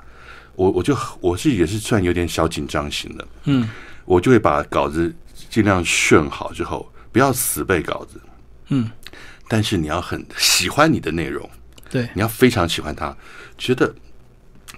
[0.57, 3.69] 我我就我是也是算有点小紧张型的，嗯，
[4.05, 5.15] 我就会把稿子
[5.51, 8.21] 尽量炫好之后，不要死背稿子，
[8.69, 8.91] 嗯，
[9.49, 11.49] 但是你要很喜欢你的内容，
[11.91, 13.17] 对，你要非常喜欢它，
[13.57, 13.95] 觉得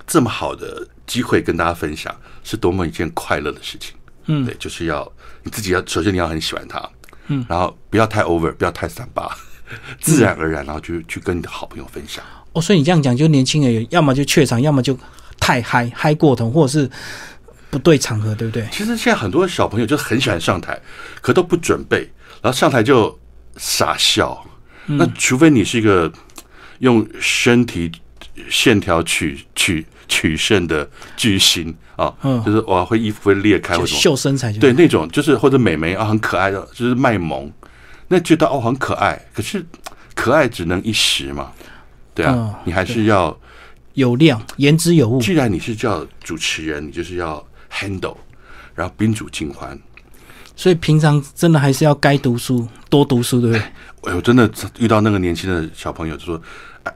[0.06, 3.94] 这么好的机会跟大家分享，是多么一件快乐的事情。
[4.26, 4.44] 嗯。
[4.44, 5.10] 对，就是要
[5.42, 6.90] 你自己要首先你要很喜欢它，
[7.28, 9.30] 嗯，然后不要太 over，不要太三八，
[10.00, 12.24] 自然而然，然后就去跟你的好朋友分享。
[12.52, 14.98] 哦，所以你这样讲，就年轻人要么就怯场，要么就
[15.48, 16.90] 太嗨嗨过头，或者是
[17.70, 18.68] 不对场合，对不对？
[18.70, 20.78] 其实现在很多小朋友就很喜欢上台，
[21.22, 22.00] 可都不准备，
[22.42, 23.18] 然后上台就
[23.56, 24.44] 傻笑。
[24.84, 26.12] 那除非你是一个
[26.80, 27.90] 用身体
[28.50, 32.44] 线条取取取胜的巨星啊，嗯。
[32.44, 37.50] 就是哇会衣服会裂开就或什么，秀身材就对，那种就是或者美眉啊很可爱的，就是卖萌，
[38.08, 39.64] 那觉得哦很可爱，可是
[40.14, 41.50] 可爱只能一时嘛，
[42.14, 43.34] 对啊，嗯你还是要，
[43.98, 45.20] 有量，言之有物。
[45.20, 48.16] 既然你是叫主持人，你就是要 handle，
[48.74, 49.76] 然后宾主尽欢。
[50.54, 53.62] 所以平常真的还是要该读书多读书，对不对？
[54.10, 56.40] 哎呦，真的遇到那个年轻的小朋友，就说：“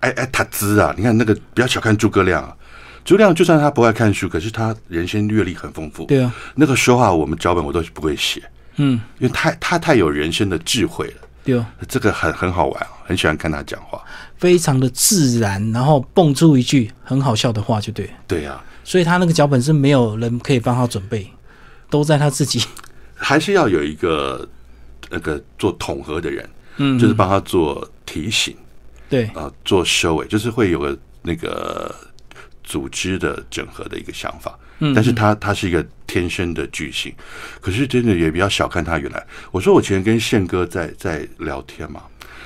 [0.00, 0.94] 哎哎，他资啊！
[0.96, 2.56] 你看那个，不要小看诸葛亮啊。
[3.04, 6.04] 诸葛亮就算他不爱看书，可是他人生阅历很丰富。
[6.06, 8.40] 对啊，那个说话，我们脚本我都不会写，
[8.76, 11.14] 嗯，因为太他太有人生的智慧了。
[11.44, 14.02] 对哦，这个很很好玩，很喜欢看他讲话。
[14.38, 18.10] 非常的自然，然后蹦出一句很好笑的话，就对。
[18.26, 21.30] 对呀、所以他那个脚本是没有人可以帮他准备，
[21.90, 22.64] 都在他自己。
[23.14, 24.48] 还是要有一个
[25.10, 28.56] 那个做统合的人，嗯，就是帮他做提醒
[29.08, 31.94] 对，啊、做收尾，就是会有个那个
[32.64, 34.58] 组织的整合的一个想法。
[34.84, 37.14] 嗯但是他他是一个天生的巨星，
[37.60, 38.98] 可是真的也比较小看他。
[38.98, 39.26] 原来。
[39.52, 42.02] 我说我前跟宪哥在在聊天嘛，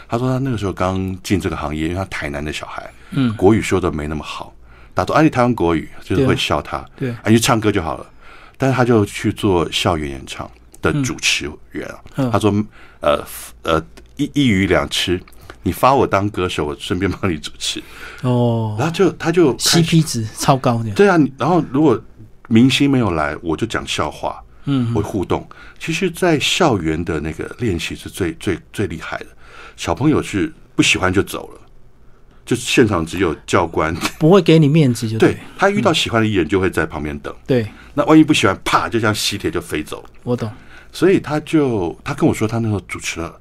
[0.07, 4.55] 他说他那个时候刚进这个行业，因为他台南的小孩，嗯国语说的没那么好，
[4.93, 7.11] 大家都啊你台湾国语就是会笑他，对。
[7.11, 8.07] 啊你就唱歌就好了。
[8.59, 12.31] 但是他就去做校园演唱的主持人啊，嗯。
[12.31, 12.53] 他说
[13.01, 13.25] 呃
[13.63, 13.83] 呃
[14.17, 15.21] 一一鱼两吃，
[15.63, 17.83] 你发我当歌手，我顺便帮你主持。
[18.23, 22.03] 哦，然后就他就 CP 值超高的，对啊，然后如果
[22.49, 25.47] 明星没有来，我就讲笑话，嗯，会互动。
[25.79, 29.27] 其实，在校园的那个练习是最最最厉害的。
[29.77, 31.61] 小朋友是不喜欢就走了，
[32.45, 37.35] 就现场只有教官， 不会给你面子就对他遇到喜欢的艺人就会在旁边等。
[37.47, 40.05] 对，那万一不喜欢，啪，就像喜帖就飞走。
[40.23, 40.51] 我懂。
[40.93, 43.39] 所以他就他跟我说，他那时候主持了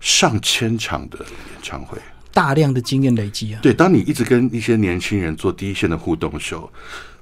[0.00, 1.28] 上千场的演
[1.62, 1.96] 唱会。
[2.32, 6.72] 大量的经验累积啊，对，当你一直跟一些年轻人做第一线的互动的时候，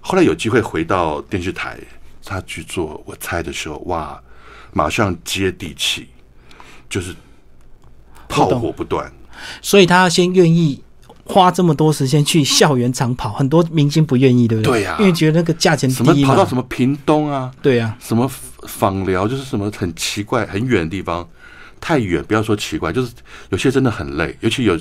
[0.09, 1.77] 后来有机会回到电视台，
[2.25, 4.23] 他去做我猜的时候，哇，
[4.73, 6.07] 马上接地气，
[6.89, 7.13] 就是
[8.29, 9.13] 炮火不断。
[9.61, 10.81] 所以他先愿意
[11.25, 14.75] 花这么多时间去校园长跑，很多明星不愿意，对不对？
[14.75, 16.15] 对呀因为觉得那个价钱什么。
[16.25, 18.31] 跑到什么屏东啊，对呀、什么
[18.63, 21.29] 访寮，就是什么很奇怪、很远的地方，
[21.81, 23.11] 太远，不要说奇怪，就是
[23.49, 24.79] 有些真的很累，尤其有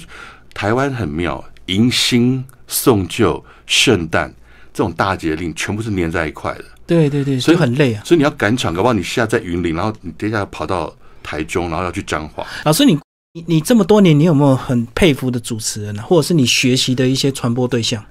[0.53, 4.31] 台湾很妙，迎新、送旧、圣诞
[4.75, 8.03] 这种大节令，全部是粘在一块的，对对对，所以很累啊。
[8.03, 12.99] 所以你要赶场，搞不好你现在在云林，然后你接下来跑到台中，然后要去彰化，老师你，
[13.31, 18.03] 你你这么多年，你有没有很佩服的主持人啊，或者是你学习的一些传播对象？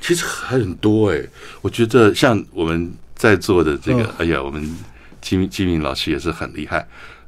[0.00, 1.20] 其实很多哎、
[1.60, 4.62] 我觉得像我们在座的这个，嗯哎呀，我们
[5.20, 6.86] 金明金明老师也是很厉害。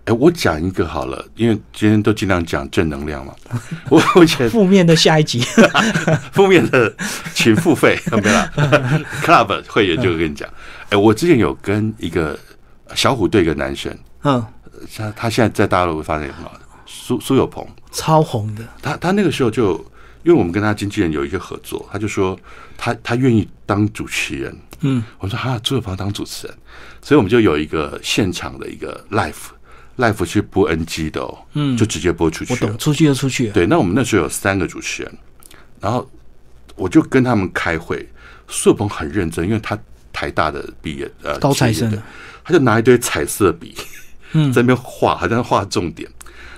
[0.08, 3.34] 哎，我讲一个好了，因为今天都尽量讲正能量嘛。
[3.90, 5.40] 我我以前负面的下一集，
[6.32, 6.90] 负面的，
[7.34, 8.50] 请付费，没了
[9.22, 10.48] Club 会员就跟你讲。
[10.88, 12.38] 哎，我之前有跟一个
[12.94, 14.42] 小虎队一个男生，嗯，
[14.96, 19.74] 他他现在在大陆发展也很好，苏苏有朋，超红的，他他那个时候就，
[20.22, 22.34] 因为我们跟他经纪人有一个合作，他就说
[22.78, 24.58] 他他愿意当主持人。
[24.80, 26.56] 嗯，我说哈，朱有朋当主持人，
[27.02, 29.04] 所以我们就有一个现场的一个
[29.98, 32.60] live，live 是播 NG 的哦，嗯就直接播出去了。
[32.62, 33.50] 我懂，出去就出去。
[33.50, 35.12] 对，那我们那时候有三个主持人，
[35.80, 36.08] 然后
[36.76, 38.08] 我就跟他们开会，
[38.48, 39.78] 苏有朋很认真，因为他
[40.12, 41.90] 台大的毕业呃高材生
[42.44, 43.74] 他就拿一堆彩色笔，
[44.32, 46.08] 嗯 在那边画，好像画重点。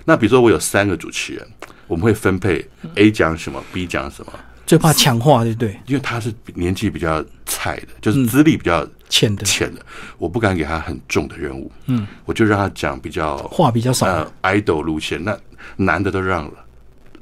[0.05, 1.46] 那比如说我有三个主持人，
[1.87, 4.33] 我们会分配 A 讲什么，B 讲什么，
[4.66, 5.79] 最怕强化，对不对？
[5.87, 9.85] 因为他是年纪比较菜的，就是资历比较浅的浅的，
[10.16, 14.07] 我不敢给他很重的任务，嗯，我就让他讲比较话比较少。
[14.07, 15.38] 呃 idol 路线，那
[15.77, 16.64] 男的都让了，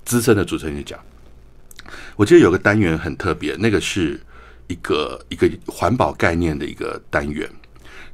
[0.05, 0.97] 资深的主持人就讲。
[2.15, 4.21] 我记得有个单元很特别，那个是
[4.67, 7.49] 一个一个环保概念的一个单元，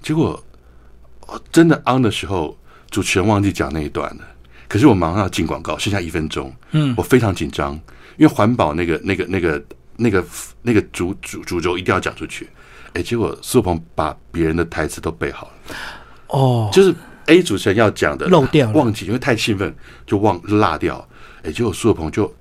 [0.01, 0.43] 结果
[1.27, 2.57] 哦真的 on 的时候，
[2.91, 4.25] 主持人忘记讲那一段了。
[4.69, 7.75] 可是我马上要进广告，剩下一分钟，嗯我非常紧张，
[8.17, 9.65] 因为环保那个那个那个
[9.97, 10.25] 那个
[10.63, 12.49] 那个主主主轴一定要讲出去。
[12.95, 15.77] 哎，结果苏鹏把别人的台词都背好了。
[16.29, 16.95] 哦，就是
[17.27, 19.75] A 主持人要讲的漏掉了忘记，因为太兴奋
[20.07, 21.07] 就忘落掉。
[21.43, 22.33] 哎，结果苏有朋就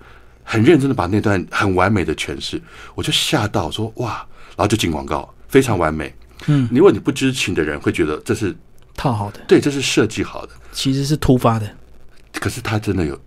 [0.43, 2.61] 很认真的把那段很完美的诠释，
[2.95, 6.13] 我就吓到说哇，然后就进广告，非常完美。
[6.47, 8.55] 嗯，如果你不知情的人会觉得这是
[8.95, 11.69] 套好的，对，这是设计好的，其实是突发的。
[12.33, 13.19] 可是他真的有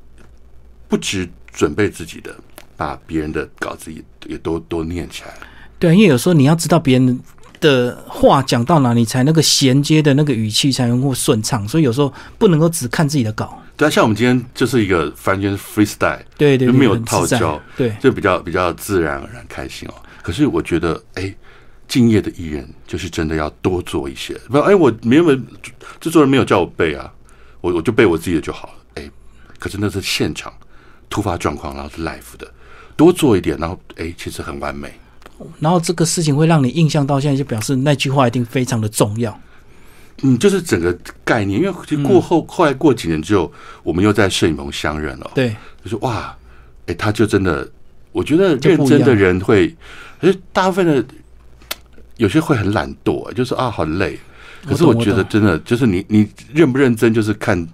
[0.88, 2.34] 不止准备自己的，
[2.76, 5.34] 把别人的稿子也也都都念起来。
[5.78, 7.20] 对啊，因为有时候你要知道别人
[7.60, 13.62] 的话讲到哪里，才那个衔接的那个语气才能够顺畅，所以有时候不能够只看自己的稿。
[13.76, 19.94] 对啊，像我们今天就是一个完全是 freestyle，对对对，就没有套教对，就比较比较自然而然开心哦。
[20.22, 21.34] 可是我觉得，哎，
[21.86, 24.32] 敬业的艺人就是真的要多做一些。
[24.48, 25.36] 不，哎，我没有
[26.00, 27.12] 制作人没有叫我背啊，
[27.60, 28.74] 我我就背我自己的就好了。
[28.94, 29.10] 哎，
[29.58, 30.50] 可是那是现场
[31.10, 32.50] 突发状况，然后是 live 的，
[32.96, 34.92] 多做一点，然后哎，其实很完美。
[35.60, 39.38] 然后这个事情会让你印象到现在，就表示那句话一定非常的重要。
[40.22, 45.30] 嗯，就是整个概念，因为其实过后、后来过几年之后，我们又在摄影棚相认了。
[45.34, 46.34] 对，就是哇，
[46.86, 47.68] 哎、他就真的，
[48.12, 49.76] 我觉得认真的人会，
[50.18, 51.04] 可是大部分的
[52.16, 54.18] 有些会很懒惰，就是啊好累。
[54.66, 57.68] 可是我觉得真的就是你你认不认真，就是看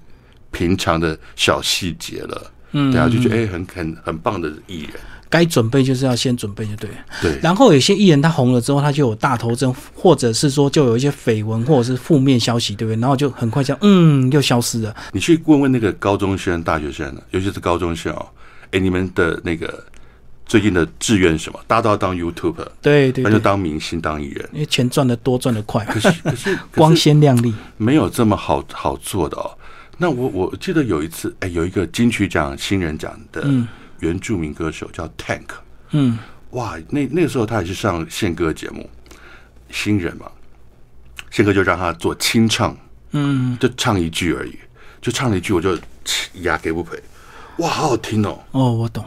[0.50, 2.50] 平常的小细节了。
[2.72, 4.94] 嗯，对啊，就觉得嗯哎、很很很棒的艺人。
[5.32, 6.96] 该准备就是要先准备就对了。
[7.22, 13.00] 对，然后有些艺人他红了之后，他就有大头症，或者是说就有一些绯闻或者是负面消息，对不对？
[13.00, 14.94] 然后就很快这样，嗯，又消失了。
[15.12, 18.26] 你去问问那个高中生、大学生，尤其是高中生哦，
[18.72, 19.82] 哎、你们的那个
[20.44, 21.58] 最近的志愿什么？
[21.66, 24.46] 大家都要当 YouTuber，对对对，那就当明星、当艺人。
[24.52, 27.54] 因为钱赚的多，赚的快，可是 可是光是鲜亮丽。
[27.78, 29.50] 没有这么好好做的哦。
[29.96, 33.66] 那我我记得有一次，哎，有一个金曲奖新人奖的嗯
[34.02, 35.46] 原住民歌手叫 Tank，
[35.92, 36.18] 嗯，
[36.50, 38.90] 哇，那那个时候他也是上宪歌节目，
[39.70, 40.30] 新人嘛，
[41.30, 42.76] 宪歌就让他做清唱，
[43.12, 44.58] 嗯，就唱一句而已，
[45.00, 45.78] 就唱了一句，我就
[46.34, 47.00] 牙给不赔，
[47.58, 48.38] 哇，好好听哦。
[48.50, 49.04] 哦，我懂。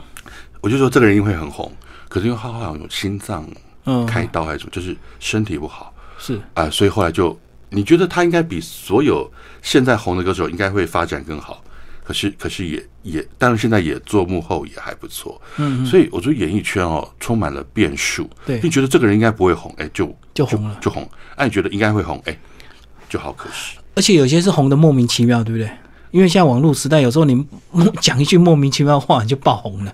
[0.62, 1.70] 我就说这个人因为很红，
[2.08, 3.46] 可是因为他好像有心脏
[3.84, 5.94] 嗯，开刀还是什么，就是身体不好。
[6.18, 6.40] 是。
[6.54, 7.38] 啊、所以后来就
[7.70, 9.30] 你觉得他应该比所有
[9.62, 11.62] 现在红的歌手应该会发展更好，
[12.06, 18.30] 可是可是也也，当然现在也做幕后也还不错，嗯，所以我觉得演艺圈哦充满了变数。
[18.46, 21.10] 对你觉得这个人应该不会红，哎，就就红了就红。
[21.36, 22.38] 那、你觉得应该会红，哎，
[23.10, 23.78] 就好可惜。
[23.96, 25.70] 而且有些是红的莫名其妙，对不对？
[26.12, 27.36] 因为现在网络时代，有时候你
[27.72, 29.94] 莫讲一句莫名其妙的话，你就爆红了。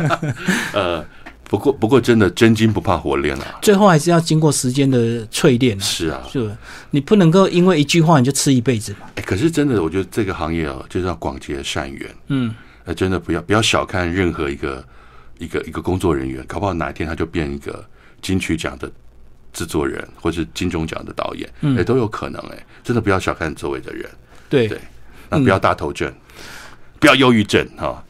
[0.74, 1.02] 呃，
[1.48, 3.58] 不过不过真的真金不怕火炼啊。
[3.62, 6.56] 最后还是要经过时间的淬炼啊，是啊，是？
[6.90, 9.08] 你不能够因为一句话你就吃一辈子嘛。
[9.14, 12.14] 哎，可是真的，我觉得这个行业啊，就是要广结善缘。
[12.28, 12.54] 嗯，
[12.84, 14.84] 呃，真的不要不要小看任何一个
[15.38, 17.84] 一个一个工作人员，搞不好哪一天他就变一个
[18.20, 18.90] 金曲奖的
[19.52, 21.78] 制作人，或是金钟奖的导演，嗯。
[21.78, 24.08] 哎、都有可能哎、真的不要小看周围的人，
[24.48, 24.66] 对。
[24.66, 24.78] 对。
[25.28, 26.12] 那不要大头症，
[26.98, 28.02] 不要忧郁症哈、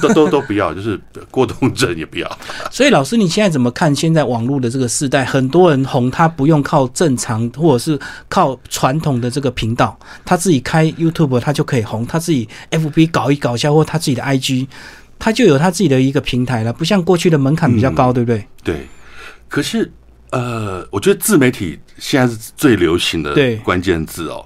[0.00, 2.38] 都都都不要，就是过动症也不要。
[2.70, 5.24] 所以老师，你现在怎么看现在网络的这个时代？
[5.24, 14.66] 很多人红，他不用靠正常或者是靠传统的这个频道，他自己开 YouTube 他就可以红，他自己 FB 搞一搞一下，或他自己的 IG，
[15.18, 16.72] 他就有他自己的一个平台了。
[16.72, 18.46] 不像过去的门槛比较高，对不对？
[18.62, 18.86] 对，
[19.48, 19.90] 可是
[20.30, 24.44] 呃，我觉得自媒体现在是最流行的对关键字哦。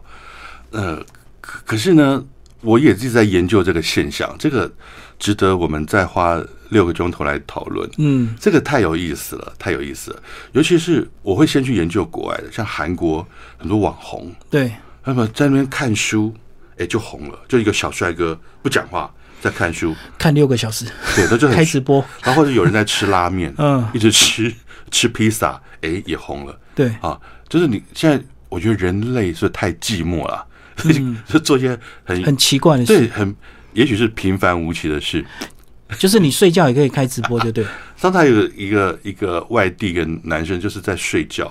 [0.70, 1.02] 呃，
[1.40, 2.22] 可可是呢，
[2.60, 4.70] 我也一直在研究这个现象，这个
[5.18, 7.88] 值得我们再花六个钟头来讨论。
[7.98, 10.22] 嗯，这个太有意思了，太有意思了。
[10.52, 14.72] 尤其是我会先去研究国外的，像韩国很多网红，对，
[15.04, 16.34] 那么在那边看书，
[16.76, 24.52] 哎，就红了，就一个小帅哥不讲话在看书，看六个小时，对，那就很 开直播，然后或者有人在吃拉面，嗯，一直吃
[24.90, 26.58] 吃披萨，哎，也红了。
[26.74, 27.18] 对，啊。
[27.48, 30.46] 就是你现在，我觉得人类是太寂寞了，
[31.26, 31.68] 就做一些
[32.04, 33.34] 很嗯很奇怪的事，对很，
[33.72, 35.24] 也许是平凡无奇的事。
[35.98, 37.66] 就是你睡觉也可以开直播，对不对？
[37.96, 41.44] 上次还有一个一个外地一个男生就是在睡觉，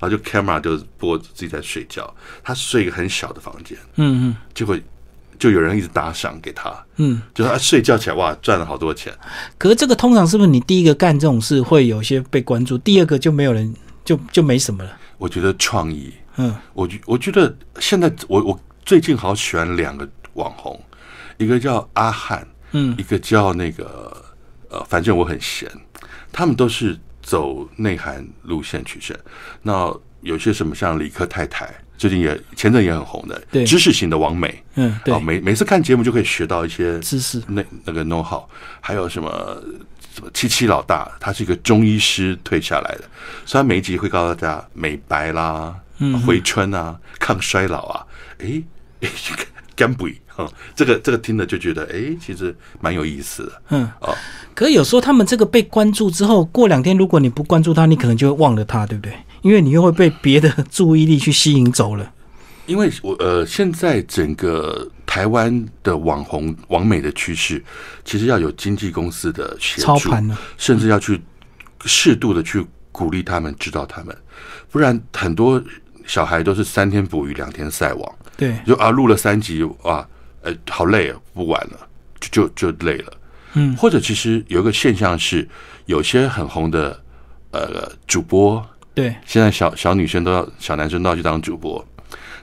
[0.00, 2.10] 然后就 camera 就播自己在睡觉，
[2.42, 4.74] 他睡一个很小的房间，嗯嗯结果
[5.38, 7.20] 就有人一直打赏给他，嗯。
[7.34, 9.12] 就是他睡觉起来哇赚了好多钱。
[9.58, 14.96] 可是这个通常是不是你第一个干这种事会有一些被关注，第二个就没有人就就没什么了？
[15.18, 16.54] 我觉得创意，嗯。
[16.72, 20.80] 我觉我觉得现在我我最近好喜欢两个网红，
[21.38, 22.94] 一个叫阿汉，嗯。
[22.98, 24.24] 一个叫那个
[24.70, 25.70] 呃，反正我很闲，
[26.32, 29.16] 他们都是走内涵路线取胜。
[29.62, 33.64] 那有些什么像理科太太，最近也前阵也很红的，对。
[33.64, 35.14] 知识型的王美，嗯，对。
[35.14, 37.42] 啊，，每每次看节目就可以学到一些知识。
[37.46, 38.42] 那那个 know how，
[38.80, 39.62] 还有什么
[40.14, 43.04] 什么七七老大，他是一个中医师退下来的，
[43.46, 45.80] 所以他每一集会告诉大家美白啦、嗯
[46.26, 48.06] 回春啊、抗衰老啊，
[48.38, 48.64] 诶
[49.00, 49.08] 诶，
[49.76, 53.88] 干不哈，这个这个听了就觉得诶，其实蛮有意思的嗯。
[54.00, 54.14] 哦。
[54.54, 59.12] 可是有时候他们这个被关注之后，过两天如果你不关注他，你可能就会忘了他，对不对？
[59.42, 62.12] 因为你又会被别的注意力去吸引走了。
[62.66, 67.62] 因为我呃，现在整个台湾的网红网美的趋势，
[68.04, 71.20] 其实要有经纪公司的协助，操盘了，甚至要去
[71.84, 74.16] 适度的去鼓励他们，指导他们，
[74.70, 75.62] 不然很多
[76.06, 80.06] 小孩都是三天捕鱼两天晒网，对，就啊录了三集啊，
[80.42, 81.88] 呃好累啊，不玩了，
[82.20, 83.12] 就就就累了。
[83.54, 83.76] 嗯。
[83.76, 85.48] 或者其实有一个现象是，
[85.86, 87.00] 有些很红的
[87.52, 88.64] 呃主播，
[88.94, 91.84] 对，现在小小女生都要小男生都要去当主播，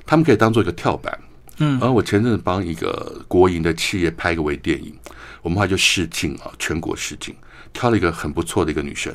[0.05, 1.19] 他们可以当做一个跳板。
[1.59, 1.79] 嗯。
[1.81, 4.93] 而我前阵子帮一个国营的企业拍个微电影，
[5.41, 7.35] 我们后来就试镜啊，全国试镜，
[7.73, 9.13] 挑了一个很不错的一个女生，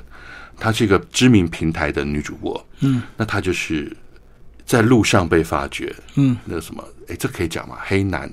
[0.59, 3.95] 她是一个知名平台的女主播，嗯，那她就是
[4.67, 6.37] 在路上被发掘，嗯。
[6.45, 7.79] 那个什么，哎，这可以讲吗？
[7.81, 8.31] 黑男。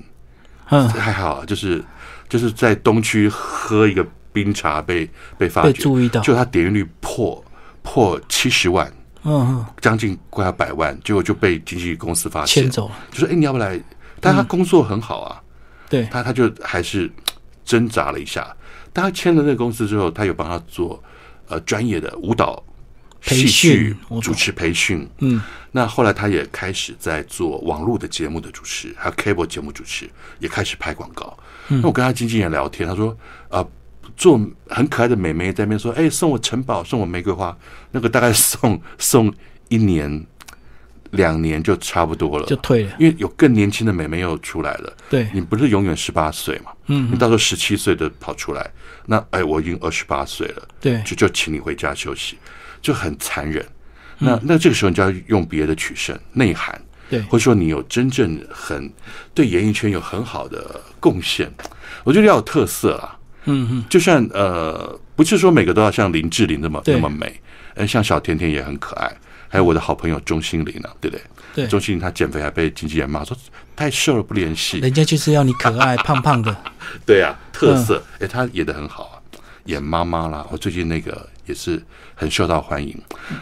[0.68, 1.82] 嗯，还好啊，就是
[2.28, 7.42] 就是在东区喝一个冰茶被被发被掘，注意到，就他点阅率破
[7.82, 8.92] 破七十万。
[9.26, 12.64] 嗯嗯，将近快要百万，结果就被经纪公司发现。
[12.64, 13.80] 牵，走了，就说：“哎、你要不来？”
[14.20, 15.40] 但他工作很好啊，
[15.88, 17.10] 对，他他就还是
[17.64, 18.54] 挣扎了一下。
[18.92, 21.02] 但他签了那个公司之后，他有帮他做
[21.48, 22.62] 呃专业的舞蹈、
[23.24, 25.08] 培训主持培训。
[25.18, 25.40] 嗯。
[25.72, 30.08] 那后来他也开始在做网络的节目的主持，还有 cable 节目主持，
[30.38, 31.36] 也开始拍广告。
[31.68, 31.80] 嗯。
[31.80, 33.16] 那我跟他经纪人聊天，他说
[33.48, 33.66] ：“啊、
[34.16, 37.56] 做很可爱的美眉在那边说，哎、送我城堡，送我玫瑰花，
[37.90, 39.32] 那个大概送 送
[39.68, 40.24] 一年、
[41.10, 44.96] 两年就差不多了，就退了，因为有更年轻的美眉又出来了。
[45.10, 46.70] 对，你不是永远十八岁嘛？
[46.86, 47.10] 嗯。
[47.10, 48.70] 你到时候十七岁的跑出来，
[49.06, 52.38] 那哎，我已经二十八岁了，对，就就请你回家休息，
[52.84, 53.64] 就很残忍。
[54.20, 54.28] 嗯。
[54.28, 56.80] 那那这个时候你就要用别的取胜，内涵。
[57.08, 57.20] 对。
[57.22, 58.92] 或者说你有真正很
[59.34, 61.50] 对演艺圈有很好的贡献，
[62.04, 63.18] 我觉得要有特色啊。
[63.46, 67.38] 嗯嗯，就算呃，不是说每个都要像林志玲那么那么美，
[67.74, 69.14] 呃，像小甜甜也很可爱，
[69.50, 71.22] 还有我的好朋友钟欣凌呢，对不对？
[71.54, 73.36] 对，钟欣凌她减肥还被经纪人骂说
[73.76, 76.56] 太瘦了不联系，人家就是要你可爱胖胖的，
[77.04, 78.24] 对啊，特色，嗯。
[78.24, 79.13] 哎、她演的很好啊，
[79.64, 81.82] 演妈妈啦，我最近那个也是
[82.14, 83.00] 很受到欢迎。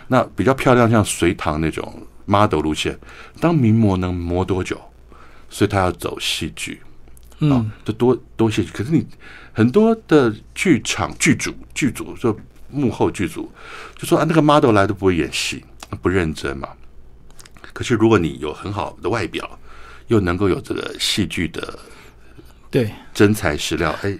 [0.08, 2.98] 那比较漂亮，像隋唐那种 model 路线，
[3.40, 4.80] 当名模能磨多久？
[5.48, 6.80] 所以他要走戏剧。
[7.40, 8.62] 嗯哦，就多多些。
[8.62, 9.04] 可是你
[9.52, 12.38] 很多的剧场剧组剧组就
[12.70, 13.50] 幕后剧组
[13.96, 15.64] 就说啊，那个 model 来都不会演戏，
[16.00, 16.68] 不认真嘛。
[17.72, 19.58] 可是如果你有很好的外表，
[20.06, 21.76] 又能够有这个戏剧的
[22.70, 24.16] 对，真材实料，哎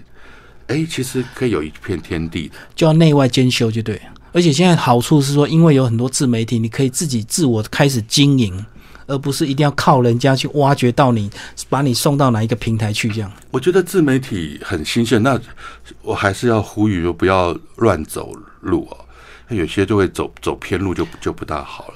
[0.73, 2.55] 哎，其实可以有一片天地的。
[2.75, 4.01] 就要内外兼修，就对。
[4.31, 8.65] 而且现在好处是说，因为有很多自媒体，你可以自己自我开始经营，
[9.05, 11.29] 而不是一定要靠人家去挖掘到你，
[11.69, 13.31] 把你送到哪一个平台去这样。
[13.51, 15.39] 我觉得自媒体很新鲜，那
[16.01, 18.97] 我还是要呼吁，就不要乱走路哦。
[19.49, 21.93] 有些就会走走偏路就，就不大好了。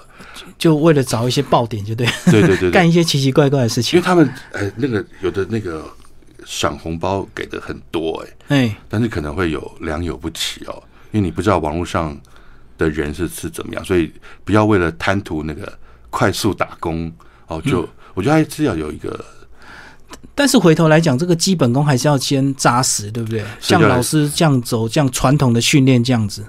[0.60, 3.98] 就为了找一些爆点，就对，对对对对， 干一些奇奇怪怪的事情。
[3.98, 5.84] 因为他们哎，那个有的那个
[6.50, 10.82] 赏红包给的很多哎，哎，但是可能会有良莠不齐哦，
[11.12, 12.18] 因为你不知道网络上
[12.78, 14.14] 的人是是怎么样，所以
[14.46, 15.78] 不要为了贪图那个
[16.10, 17.12] 快速打工
[17.48, 17.90] 哦，就、嗯。
[18.14, 19.24] 我觉得还是要有一个
[20.34, 23.44] 但是回头来讲，这个基本功还是要先扎实，对不对？
[23.60, 26.44] 像老师这样走，这样传统的训练这样子，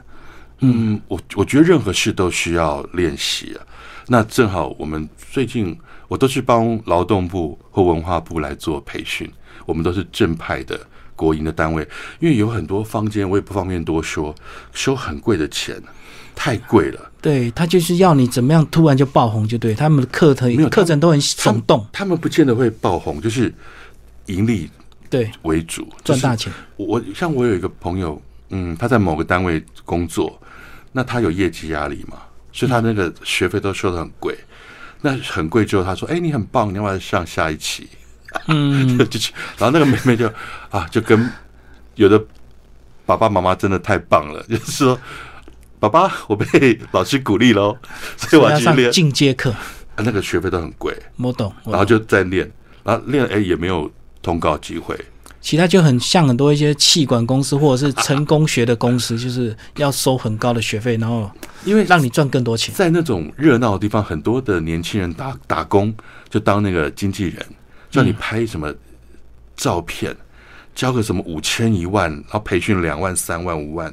[0.61, 3.67] 嗯，我我觉得任何事都需要练习啊。
[4.07, 5.79] 那正好我们最近
[6.09, 9.31] 我都是帮劳动部或文化部来做培训，
[9.69, 10.81] 我们都是正派的
[11.15, 11.87] 国营的单位，
[12.21, 14.35] 因为有很多坊间我也不方便多说，
[14.73, 15.77] 收很贵的钱，
[16.35, 17.13] 太贵了。
[17.21, 23.53] 对他就是要你怎么样突然就爆红，就对他们的课程课程都很耸动，他们不见得会爆红，就是
[24.27, 24.71] 盈利
[25.11, 30.41] 对，为主，赚大钱，我像我有一个朋友，嗯，他在某个单位工作，
[30.93, 32.17] 那他有业绩压力嘛，
[32.53, 34.35] 所以他那个学费都收的很贵。
[35.01, 37.89] 那很贵之后，他说：“哎、你很棒，你要不要上下一期？”
[38.47, 40.31] 嗯， 就去，然后那个妹妹就
[40.71, 41.31] 啊，就跟
[41.95, 42.23] 有的
[43.07, 44.99] 爸爸妈妈真的太棒了，就是说，
[45.81, 47.77] 爸爸，我被老师鼓励喽，
[48.17, 48.93] 所以我要上要去练。
[48.93, 52.51] 进阶课，啊那个学费都很贵，我懂，我然后就在练，
[52.85, 53.91] 然后练哎、也没有
[54.23, 54.99] 通告机会，
[55.41, 61.31] 其他就很像很多一些气管公司或者是成功学的公司，就是要收很高的学费，然后
[61.65, 62.75] 因为让你赚更多钱。
[62.75, 65.95] 在那种热闹的地方，很多的年轻人打打工
[66.29, 67.47] 就当那个经纪人，
[67.91, 68.75] 叫你拍什么
[69.57, 70.17] 照片，
[70.75, 73.93] 交个什么五千一万，然后培训两万、三万、五万，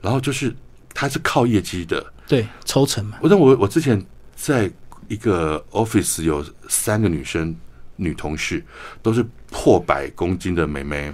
[0.00, 0.54] 然后就是
[0.92, 2.04] 他是靠业绩的。
[2.26, 4.70] 对，抽成嘛，我但我我之前在
[5.08, 7.54] 一个 office 有三个女生
[7.94, 8.64] 女同事，
[9.00, 11.12] 都是破百公斤的美眉，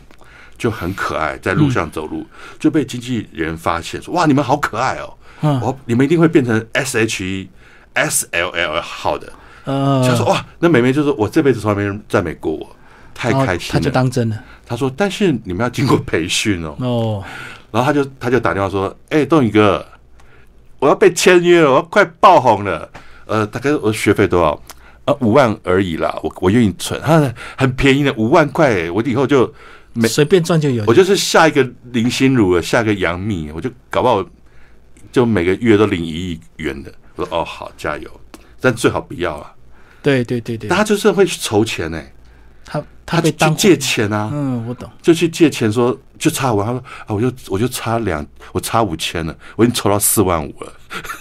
[0.56, 2.26] 就很可爱，在路上走路、
[2.58, 5.18] 就被经纪人发现说：“哇，你们好可爱哦！
[5.42, 7.50] 嗯哦，你们一定会变成 S H E
[7.92, 9.30] S L L 号的。”
[9.64, 12.76] 呃，他说：“哇，那美眉就说我这辈子从来没人赞美过我，
[13.14, 13.90] 太开心了他就。
[13.90, 14.36] 当真了。
[14.66, 17.24] 他说：“但是你们要经过培训哦。”哦，
[17.70, 19.86] 然后他就他就打电话说：“哎、东宇哥，
[20.78, 22.88] 我要被签约了，我要快爆红了。
[23.26, 24.60] 呃，大概我的学费多少？
[25.04, 27.00] 呃，五万而已啦，我我愿意存。
[27.00, 29.52] 他很便宜的五万块，我以后就
[29.94, 30.94] 没随便赚就有我。
[30.94, 34.24] 就是下一个林心如了，下一个杨幂，我就搞不好
[35.10, 36.92] 就每个月都领一亿元的。
[37.16, 38.08] 我说哦，好，加油，
[38.62, 39.52] 但最好不要啊。
[40.02, 42.02] 对对对对但，他就是会去筹钱呢、
[42.64, 44.90] 他他去他被当借钱啊，嗯，我懂。
[45.02, 50.72] 就去借钱说就差我，他说啊，我就我就差两，我差五千了，我已经筹到四万五了，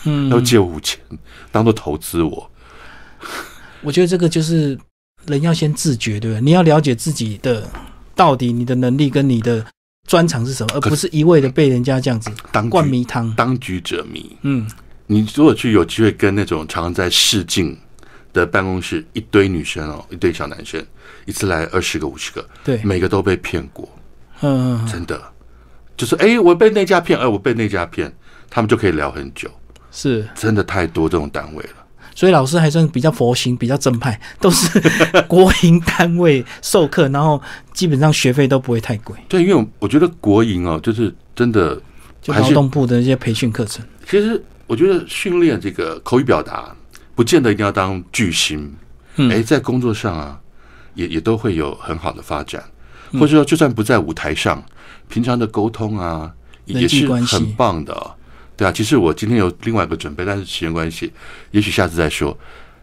[0.05, 0.99] 嗯要借五千，
[1.51, 2.49] 当做投资我。
[3.81, 4.77] 我觉得这个就是
[5.25, 6.41] 人要先自觉，对不对？
[6.41, 7.67] 你要了解自己的
[8.15, 9.65] 到底你的能力跟你的
[10.07, 12.31] 专长是什么，而不是一味的被人家这样子
[12.69, 13.31] 灌迷汤。
[13.35, 14.67] 当局者迷，嗯，
[15.11, 17.77] 你如果去有机会跟那种常常在试镜
[18.31, 20.81] 的办公室一堆女生哦，一堆小男生，
[21.25, 23.89] 一次来二十个五十个，对，每个都被骗过，
[24.39, 25.21] 嗯，真的。
[25.97, 28.09] 就是哎、我被那家骗，哎、我被那家骗，
[28.49, 29.51] 他们就可以聊很久，
[29.91, 31.85] 是，真的太多这种单位了。
[32.15, 34.79] 所以老师还算比较佛心，比较正派，都是
[35.27, 37.41] 国营单位授课，然后
[37.73, 41.77] 基本上学费都不会太贵，对，因为我我觉得国营哦，就是真的
[42.21, 43.85] 就劳动部的那些培训课程。
[44.09, 44.41] 其实
[44.71, 46.73] 我觉得训练这个口语表达，
[47.13, 48.73] 不见得一定要当巨星。
[49.17, 50.39] 嗯哎，在工作上啊，
[50.93, 52.63] 也也都会有很好的发展，
[53.11, 54.63] 嗯或者说就算不在舞台上，
[55.09, 56.31] 平常的沟通啊，
[56.63, 58.15] 也是很棒的哦、
[58.55, 61.11] 对啊，其实我今天有另外一个准备，但是时间关系，
[61.51, 62.37] 也许下次再说。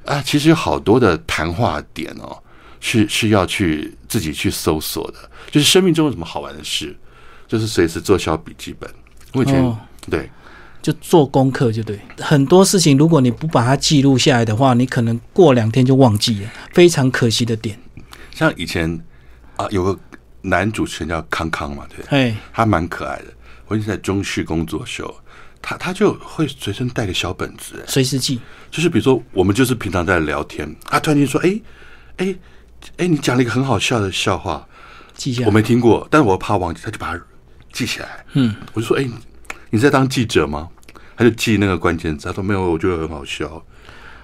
[0.05, 2.36] 啊，其实有好多的谈话点哦，
[2.80, 5.30] 是是要去自己去搜索的。
[5.51, 6.95] 就是生命中有什么好玩的事，
[7.47, 8.91] 就是随时做小笔记本。
[9.32, 9.78] 我以前、哦
[10.11, 10.30] 对
[10.83, 11.99] 就做功课就对。
[12.18, 17.79] 很多事情如果你不把它记录下来的话，你可能过两天就忘记了，非常可惜的点。
[18.35, 19.01] 像以前
[19.57, 19.99] 啊，有个
[20.43, 23.24] 男主持人叫康康嘛，对，哎，他蛮可爱的。
[23.66, 25.14] 我以前在中视工作的时候，
[25.61, 28.41] 他他就会随身带个小本子，哎随时记。
[28.70, 31.61] 就是比如说我们就是平常在聊天，他突然间说：“哎
[32.18, 32.35] 哎
[32.99, 34.66] 哎，你讲了一个很好笑的笑话，
[35.14, 35.47] 记下来。
[35.47, 37.22] 我没听过，但是我怕忘记，他就把它
[37.72, 38.24] 记起来。
[38.35, 39.05] 嗯，我就说：“哎、
[39.71, 40.69] 你在当记者吗？”
[41.16, 43.61] 他就记那个关键词，他说：“没有，我觉得很好笑，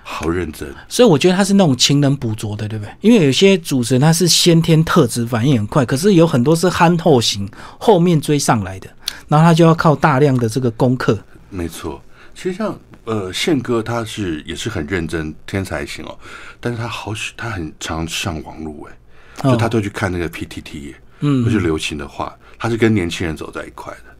[0.04, 0.72] 好认真。
[0.88, 2.94] 所以我觉得他是那种勤能补拙的，对不对？
[3.00, 8.88] 因为有些主持人他是先天特质反应很快，可是有很多是憨厚型，后面追上来的，
[9.26, 11.18] 然后他就要靠大量的这个功课。”
[11.50, 12.00] 没错，
[12.32, 16.16] 其实像呃宪哥，他是也是很认真天才型哦，
[16.60, 24.13] 但是他好喜他很常上网络哎，就他都去看那个 PTT，嗯就是流行的话，他是跟年轻人走在一块的。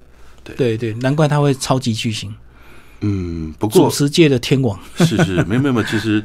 [0.45, 0.77] 对。
[0.77, 2.35] 对，难怪他会超级巨星，
[3.01, 4.79] 嗯，不过主持界的天王。
[4.97, 6.23] 是是没 没有，没有其实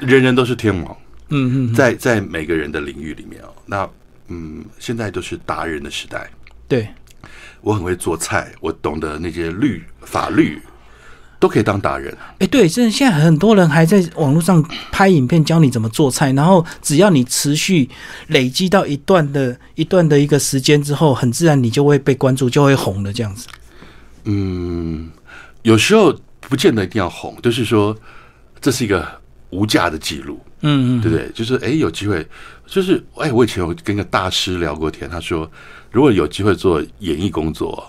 [0.00, 0.96] 人人都是天王，
[1.28, 3.88] 嗯嗯，在在每个人的领域里面哦，那
[4.28, 6.30] 嗯，现在都是达人的时代。
[6.66, 6.88] 对，
[7.60, 10.60] 我很会做菜，我懂得那些律法律，
[11.42, 12.16] 都可以当达人。
[12.38, 17.90] 哎，对，真的现在很多人还在网络上拍影片教你怎么做菜，然后只要你持续
[18.28, 23.48] 累积到一段的一段的一个时间之后，很自然你就会被关注，就会红的这样子。
[24.22, 25.10] 嗯，
[25.62, 27.96] 有时候不见得一定要红，就是说
[28.60, 29.04] 这是一个
[29.50, 31.28] 无价的记录，嗯嗯，对不对？
[31.34, 32.24] 就是哎，有机会，
[32.68, 35.50] 就是哎，我以前有跟一个大师聊过天，他说，
[35.90, 37.84] 如果有机会做演艺工作，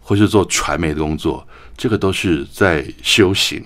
[0.00, 1.46] 或是做传媒的工作，
[1.76, 3.62] 这个都是在修行，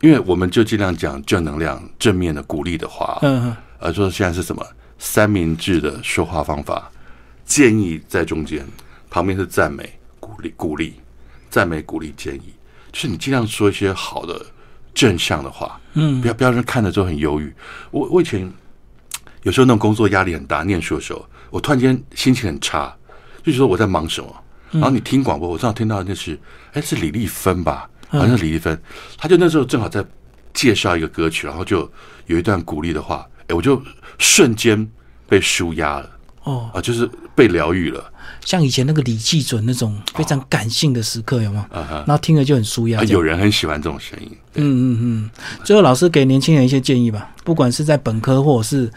[0.00, 4.66] 因为我们就尽量讲正能量、正面的鼓励的话，嗯嗯，呃，说现在是什么？
[4.98, 6.90] 三明治的说话方法，
[7.44, 8.66] 建议在中间，
[9.10, 10.94] 旁边是赞美、鼓励、鼓励、
[11.50, 12.54] 赞美、鼓励、建议，
[12.90, 14.44] 就是你尽量说一些好的、
[14.94, 16.20] 正向的话，嗯。
[16.20, 17.54] 不要不要让人看了之后很忧郁。
[17.90, 18.50] 我我以前
[19.42, 22.92] 有时候那种工作压力很大，念书的时候，我突然间心情很差，
[23.44, 24.34] 就是说我在忙什么，
[24.72, 26.38] 然后你听广播，我正好听到那是，
[26.72, 27.88] 哎，是李丽芬吧？
[28.08, 28.78] 好像是李丽芬，
[29.18, 30.04] 他就那时候正好在
[30.54, 31.90] 介绍一个歌曲，然后就
[32.26, 33.82] 有一段鼓励的话，哎，我就
[34.18, 34.88] 瞬间
[35.28, 36.10] 被舒压了
[36.44, 38.12] 哦，啊，就是被疗愈了
[38.44, 41.66] 像以前那个李济准那种非常感性的时刻，有吗？
[41.72, 42.04] 啊哈。
[42.06, 45.30] 然后听了就很舒压啊，有人很喜欢这种声音，嗯嗯嗯。
[45.64, 48.88] 最后，老师给年轻人一些建议吧，不管是在本科或者是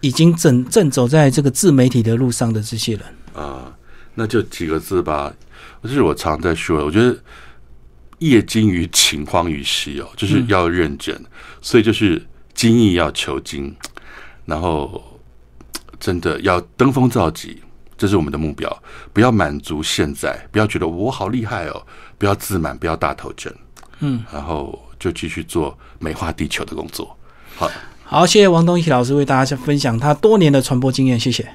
[0.00, 3.02] 已经正正走在这个自媒体的路上的这些人。
[3.34, 3.72] 啊，
[4.14, 5.32] 那就几个字吧。
[5.82, 7.14] 这是我常在说的，我觉得
[8.18, 11.14] 业精于勤，荒于嬉哦，就是要认真，
[11.60, 13.74] 所以就是精益要求精，
[14.46, 15.20] 然后
[16.00, 17.60] 真的要登峰造极，
[17.98, 18.82] 这是我们的目标。
[19.12, 21.86] 不要满足现在，不要觉得我好厉害哦，
[22.16, 23.54] 不要自满，不要大头针，
[24.00, 27.14] 嗯，然后就继续做美化地球的工作。
[27.56, 27.70] 好，
[28.04, 31.46] 好，谢谢王东喜老师为大家分享他多年的传播经验，谢谢。